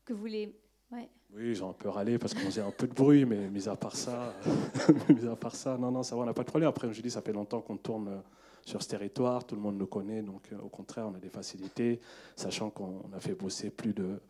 [0.05, 0.59] que vous les...
[0.91, 1.09] Ouais.
[1.35, 3.69] Oui, ils ont un peu râlé parce qu'on faisait un peu de bruit, mais mis
[3.69, 4.35] à part ça,
[5.09, 6.69] mis à part ça, non, non, ça va, on n'a pas de problème.
[6.69, 8.23] Après, je dis, ça fait longtemps qu'on tourne
[8.65, 11.29] sur ce territoire, tout le monde nous connaît, donc euh, au contraire, on a des
[11.29, 12.01] facilités,
[12.35, 14.21] sachant qu'on a fait bosser plus de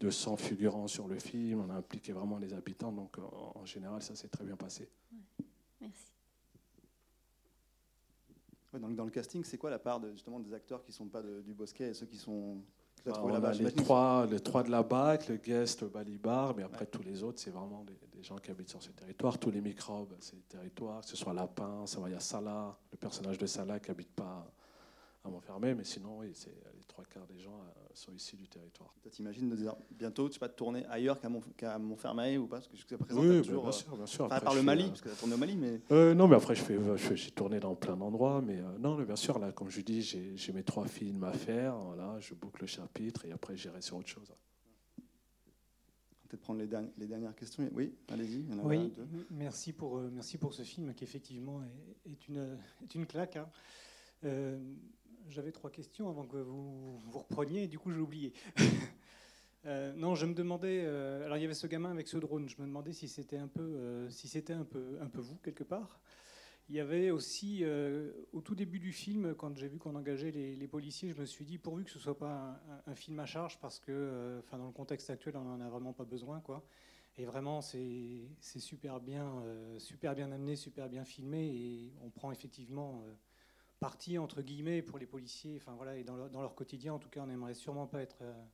[0.00, 4.02] de 100 figurants sur le film, on a impliqué vraiment les habitants, donc en général,
[4.02, 4.88] ça s'est très bien passé.
[5.80, 6.12] Merci.
[8.72, 11.22] dans le casting, c'est quoi la part de, justement des acteurs qui ne sont pas
[11.22, 12.62] du Bosquet et ceux qui sont,
[13.04, 16.62] Bah, on a les trois, les trois de la BAC, le guest, le balibar, mais
[16.62, 19.38] après tous les autres, c'est vraiment des, des gens qui habitent sur ce territoire.
[19.38, 22.20] Tous les microbes, c'est des territoires, que ce soit lapin, ça va, il y a
[22.20, 24.50] Salah, le personnage de Salah qui habite pas
[25.24, 28.48] à Montfermé, mais sinon, oui, c'est les trois quarts des gens euh, sont ici du
[28.48, 28.92] territoire.
[29.04, 31.42] Tu t'imagines de dire bientôt, tu vas te tourner ailleurs qu'à Mont-
[31.78, 34.24] Montfermeil ou pas Parce que jusqu'à présent, Oui, bah, toujours, bien euh, sûr, bien sûr.
[34.24, 35.56] enfin, Après, par le je Mali, fais, euh, parce que tu as tourné au Mali,
[35.56, 35.80] mais.
[35.92, 38.96] Euh, non, mais après, je fais, je j'ai tourné dans plein d'endroits, mais euh, non,
[38.96, 42.34] mais bien sûr, là, comme je dis, j'ai mes trois films à faire, voilà, je
[42.34, 44.32] boucle le chapitre et après, j'irai sur autre chose.
[46.28, 47.68] Peut-être prendre les, derni- les dernières questions.
[47.74, 48.44] Oui, allez-y.
[48.64, 48.92] Oui,
[49.30, 53.36] merci pour, euh, merci pour ce film qui effectivement est, est une, est une claque.
[53.36, 53.48] hein.
[54.24, 54.56] Euh,
[55.28, 58.32] J'avais trois questions avant que vous vous repreniez, et du coup j'ai oublié.
[59.64, 60.82] Euh, non, je me demandais.
[60.84, 62.48] euh, alors il y avait ce gamin avec ce drone.
[62.48, 65.36] Je me demandais si c'était un peu, euh, si c'était un peu, un peu vous
[65.36, 66.00] quelque part.
[66.68, 67.64] Il y avait aussi
[68.32, 71.44] au tout début du film, quand j'ai vu qu'on engageait les, policiers, je me suis
[71.44, 74.66] dit pourvu que ce soit pas un, un- film à charge, parce que, enfin dans
[74.66, 76.64] le contexte actuel, on en a vraiment pas besoin, quoi.
[77.18, 79.44] Et vraiment, c'est super bien,
[79.78, 83.04] super bien amené, super bien filmé, et on prend effectivement
[83.82, 85.56] euh, parti entre guillemets pour les policiers.
[85.56, 88.44] Enfin voilà, et dans leur, quotidien, en tout cas, on n'aimerait sûrement pas être euh,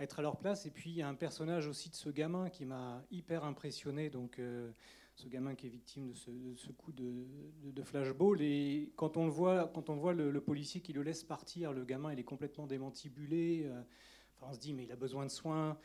[0.00, 0.66] être à leur place.
[0.66, 4.10] Et puis il y a un personnage aussi de ce gamin qui m'a hyper impressionné.
[4.10, 4.72] Donc euh,
[5.14, 7.26] ce gamin qui est victime de ce, coup de,
[7.62, 8.40] de- de flashball.
[8.40, 11.72] Et quand on le voit, quand on voit le, le policier qui le laisse partir,
[11.72, 13.64] le gamin il est complètement démantibulé.
[13.66, 13.82] euh,
[14.36, 15.78] enfin, on se dit mais il a besoin de soins.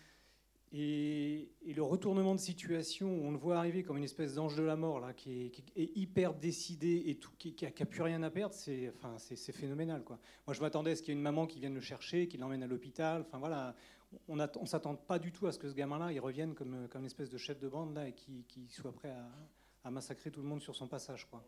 [0.73, 4.75] Et, le retournement de situation, on le voit arriver comme une espèce d'ange de la
[4.75, 8.29] mort, là, qui est, hyper décidé et qui, qui a, qui a plus rien à
[8.29, 9.15] perdre, c'est enfin,
[9.53, 10.03] phénoménal.
[10.03, 10.17] Quoi.
[10.45, 12.37] Moi, je m'attendais à ce qu'il y ait une maman qui vienne le chercher, qui
[12.37, 13.21] l'emmène à l'hôpital.
[13.27, 13.75] Enfin, voilà,
[14.27, 17.01] on ne s'attend pas du tout à ce que ce gamin-là, il revienne comme, comme
[17.01, 19.13] une espèce de chef de bande là, et qui, soit prêt
[19.83, 21.27] à, massacrer tout le monde sur son passage.
[21.29, 21.41] Quoi.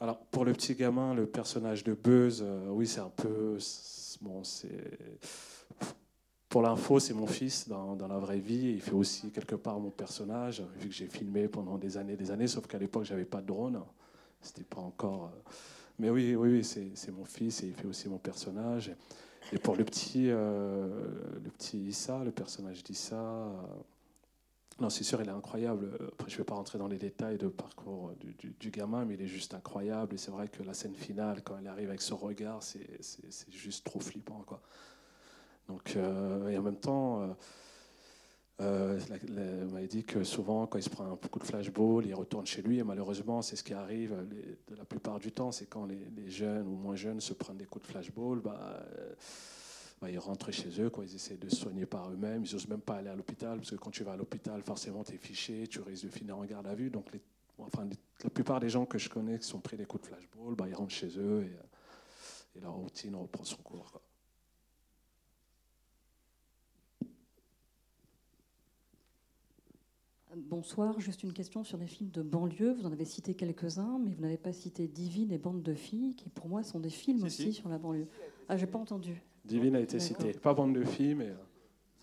[0.00, 3.58] Alors, pour le petit gamin, le personnage de Buzz, euh, oui, c'est un peu.
[4.22, 4.98] Bon, c'est.
[6.56, 8.72] Pour l'info, c'est mon fils dans, la vraie vie.
[8.76, 12.30] Il fait aussi quelque part mon personnage, vu que j'ai filmé pendant des années des
[12.30, 13.78] années, sauf qu'à l'époque, j'avais pas de drone.
[14.40, 15.24] C'était pas encore.
[15.24, 15.50] euh,
[15.98, 18.90] Mais oui, oui, c'est mon fils et il fait aussi mon personnage.
[19.52, 20.88] Et pour le petit, euh,
[21.44, 23.50] le petit Issa, le personnage d'Issa, euh,
[24.80, 25.90] non, c'est sûr, il est incroyable.
[26.14, 29.12] Après, je ne vais pas rentrer dans les détails de parcours du, du- gamin, mais
[29.12, 30.14] il est juste incroyable.
[30.14, 32.80] Et c'est vrai que la scène finale, quand elle arrive avec son regard, c'est
[33.50, 34.42] juste trop flippant.
[34.46, 34.62] Quoi.
[35.68, 37.26] Donc, euh, et en même temps, euh,
[38.60, 42.06] euh, la- on m'avait dit que souvent, quand il se prend un coup de flashball,
[42.06, 42.78] il retourne chez lui.
[42.78, 45.52] Et malheureusement, c'est ce qui arrive les- de la plupart du temps.
[45.52, 49.14] C'est quand les, jeunes ou moins jeunes se prennent des coups de flashball, bah, euh,
[50.00, 51.04] bah, ils rentrent chez eux, quoi.
[51.04, 53.70] ils essaient de se soigner par eux-mêmes, ils n'osent même pas aller à l'hôpital, parce
[53.70, 56.44] que quand tu vas à l'hôpital, forcément, tu es fiché, tu risques de finir en
[56.44, 56.90] garde à vue.
[56.90, 57.22] Donc, les-
[57.58, 57.88] enfin,
[58.22, 60.66] la plupart des gens que je connais qui sont pris des coups de flashball, bah,
[60.68, 64.00] ils rentrent chez eux et, euh, leur routine reprend son cours.
[70.40, 72.72] Bonsoir, juste une question sur les films de banlieue.
[72.74, 76.14] Vous en avez cité quelques-uns, mais vous n'avez pas cité Divine et Bande de filles,
[76.14, 77.52] qui pour moi sont des films Si, aussi si.
[77.54, 78.06] sur la banlieue.
[78.48, 79.22] Ah, j'ai pas entendu.
[79.46, 80.06] Divine a été D'accord.
[80.18, 80.32] cité.
[80.38, 81.28] Pas bande de filles, mais.
[81.30, 81.36] euh,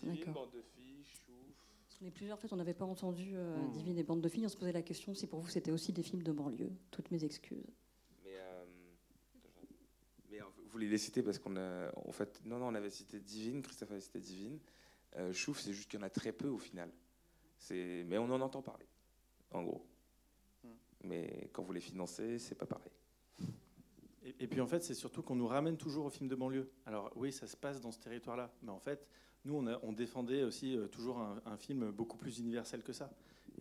[0.02, 0.48] D'accord.
[0.50, 3.70] Parce qu'on est plusieurs, en fait, on n'avait pas entendu euh, Hmm.
[3.70, 4.46] Divine et Bande de filles.
[4.46, 6.72] On se posait la question si pour vous c'était aussi des films de banlieue.
[6.90, 7.62] Toutes mes excuses.
[8.24, 8.64] Mais, euh,
[10.32, 13.20] mais euh, vous les citer parce qu'on a, en fait, non, non, on avait cité
[13.20, 14.58] Divine, Christophe avait cité Divine.
[15.16, 16.90] Euh, Chouf, c'est juste qu'il y en a très peu au final.
[17.64, 18.86] C'est, mais on en entend parler,
[19.50, 19.86] en gros.
[21.02, 22.92] Mais quand vous les financez, c'est pas pareil.
[24.22, 26.70] Et, et puis en fait, c'est surtout qu'on nous ramène toujours au film de banlieue.
[26.84, 29.06] Alors oui, ça se passe dans ce territoire-là, mais en fait,
[29.46, 32.92] nous, on, a- on défendait aussi euh, toujours un, un film beaucoup plus universel que
[32.92, 33.10] ça.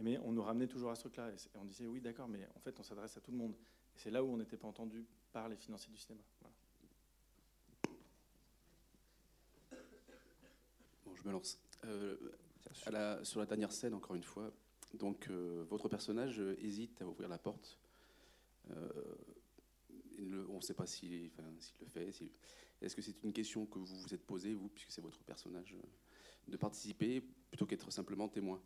[0.01, 1.29] Mais on nous ramenait toujours à ce truc-là.
[1.29, 3.53] Et, on disait, oui, d'accord, mais en fait, on s'adresse à tout le monde.
[3.95, 6.23] Et c'est là où on n'était pas entendu par les financiers du cinéma.
[6.41, 6.53] Voilà.
[11.05, 11.57] Bon, je me lance.
[11.85, 12.17] Euh,
[12.85, 14.51] à la- sur la dernière scène, encore une fois,
[14.93, 17.77] donc euh, votre personnage euh, hésite à ouvrir la porte.
[18.71, 18.89] Euh,
[20.49, 21.47] on ne sait pas s'il enfin,
[21.81, 22.09] le fait.
[22.81, 25.75] Est-ce que c'est une question que vous vous êtes posée, vous, puisque c'est votre personnage,
[26.47, 28.61] de participer plutôt qu'être simplement témoin?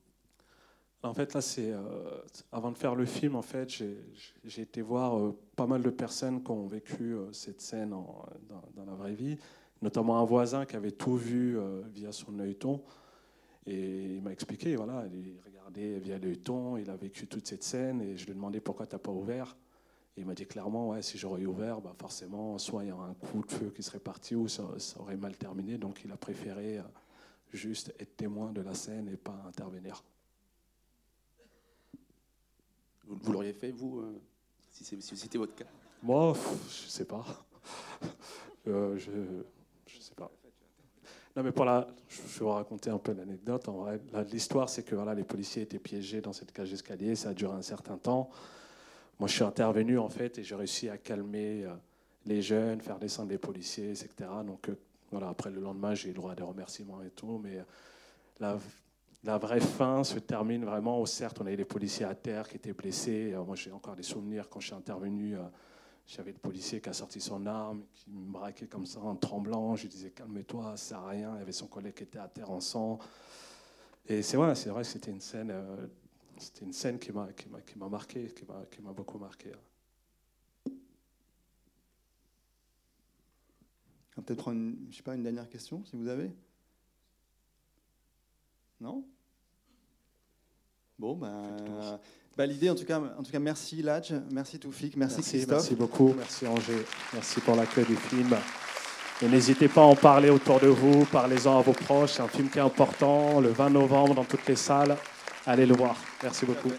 [1.04, 2.22] En fait, là, c'est euh,
[2.52, 6.44] avant de faire le film, en fait, j'ai été voir euh, pas mal de personnes
[6.44, 9.38] qui ont vécu euh, cette scène en- dans, dans la vraie vie,
[9.82, 11.58] notamment un voisin qui avait tout vu
[11.94, 12.84] via son œilleton.
[13.68, 18.02] Et il m'a expliqué, voilà, il regardait via l'œilleton, il a vécu toute cette scène,
[18.02, 19.58] et je lui ai demandé pourquoi tu n'as pas ouvert.
[20.16, 23.10] Et il m'a dit clairement, ouais, si j'aurais ouvert, bah forcément, soit il y aurait
[23.10, 25.78] un coup de feu qui serait parti, ou ça, ça aurait mal terminé.
[25.78, 26.84] Donc il a préféré euh,
[27.52, 30.02] juste être témoin de la scène et pas intervenir.
[33.06, 34.22] Vous, vous l'auriez fait, vous, euh,
[34.72, 35.66] si c'était votre cas?
[36.02, 36.34] Moi,
[36.70, 37.26] je sais pas.
[38.68, 39.57] Euh, je, je sais pas.
[41.38, 43.70] Non, mais pour je vais vous raconter un peu l'anecdote.
[44.32, 47.16] L'histoire, c'est que voilà, les policiers étaient piégés dans cette cage d'escalier.
[47.16, 48.32] Ça a duré un certain temps.
[49.20, 51.76] Moi, je suis intervenu en fait et j'ai réussi à calmer euh,
[52.26, 54.10] les jeunes, faire descendre les policiers, etc.
[54.48, 54.80] Donc euh,
[55.12, 57.40] voilà, après le lendemain, j'ai eu le droit à des remerciements et tout.
[57.44, 57.64] Mais
[58.40, 58.58] la,
[59.24, 62.74] la vraie fin se termine vraiment certes, on avait les policiers à terre qui étaient
[62.74, 63.36] blessés.
[63.46, 65.36] moi, j'ai encore des souvenirs quand je suis intervenu.
[66.08, 69.76] J'avais le policier qui a sorti son arme, qui me braquait comme ça en tremblant.
[69.76, 71.36] Je lui disais calme-toi, ça sert à rien.
[71.36, 72.98] Il y avait son collègue qui était à terre en sang.
[74.08, 75.86] Et c'est vrai, c'est vrai que c'était une scène, euh,
[76.38, 79.18] c'était une scène qui m'a, qui m'a, qui m'a marqué, qui m'a, qui m'a beaucoup
[79.18, 79.52] marqué.
[84.16, 86.32] On va peut-être prendre, une, je sais pas, une dernière question, si vous avez.
[88.80, 89.04] Non?
[90.98, 92.00] Bon, ben,
[92.38, 95.58] bah, L'idée, en tout cas, en tout cas, merci Ladj, merci Toufik, merci, merci Christophe.
[95.58, 98.36] Merci beaucoup, merci Angers, merci pour l'accueil du film.
[99.24, 102.12] Et n'hésitez pas à en parler autour de vous, parlez-en à vos proches.
[102.12, 104.96] C'est un film qui est important, le 20 novembre dans toutes les salles.
[105.48, 105.96] Allez le voir.
[106.22, 106.70] Merci beaucoup.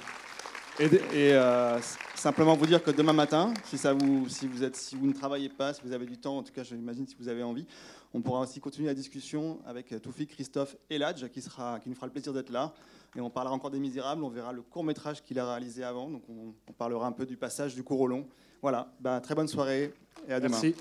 [0.79, 1.81] Et, et euh,
[2.15, 5.13] simplement vous dire que demain matin, si, ça vous, si, vous êtes, si vous ne
[5.13, 7.67] travaillez pas, si vous avez du temps, en tout cas, j'imagine si vous avez envie,
[8.15, 11.97] on pourra aussi continuer la discussion avec Toufik, Christophe et Ladj, qui, sera, qui nous
[11.97, 12.73] fera le plaisir d'être là.
[13.17, 16.11] Et on parlera encore des Misérables, on verra le court métrage qu'il a réalisé avant,
[16.11, 18.27] donc on, parlera un peu du passage du court au long.
[18.63, 19.93] Voilà, bah, très bonne soirée
[20.29, 20.51] et à demain.
[20.61, 20.75] Merci.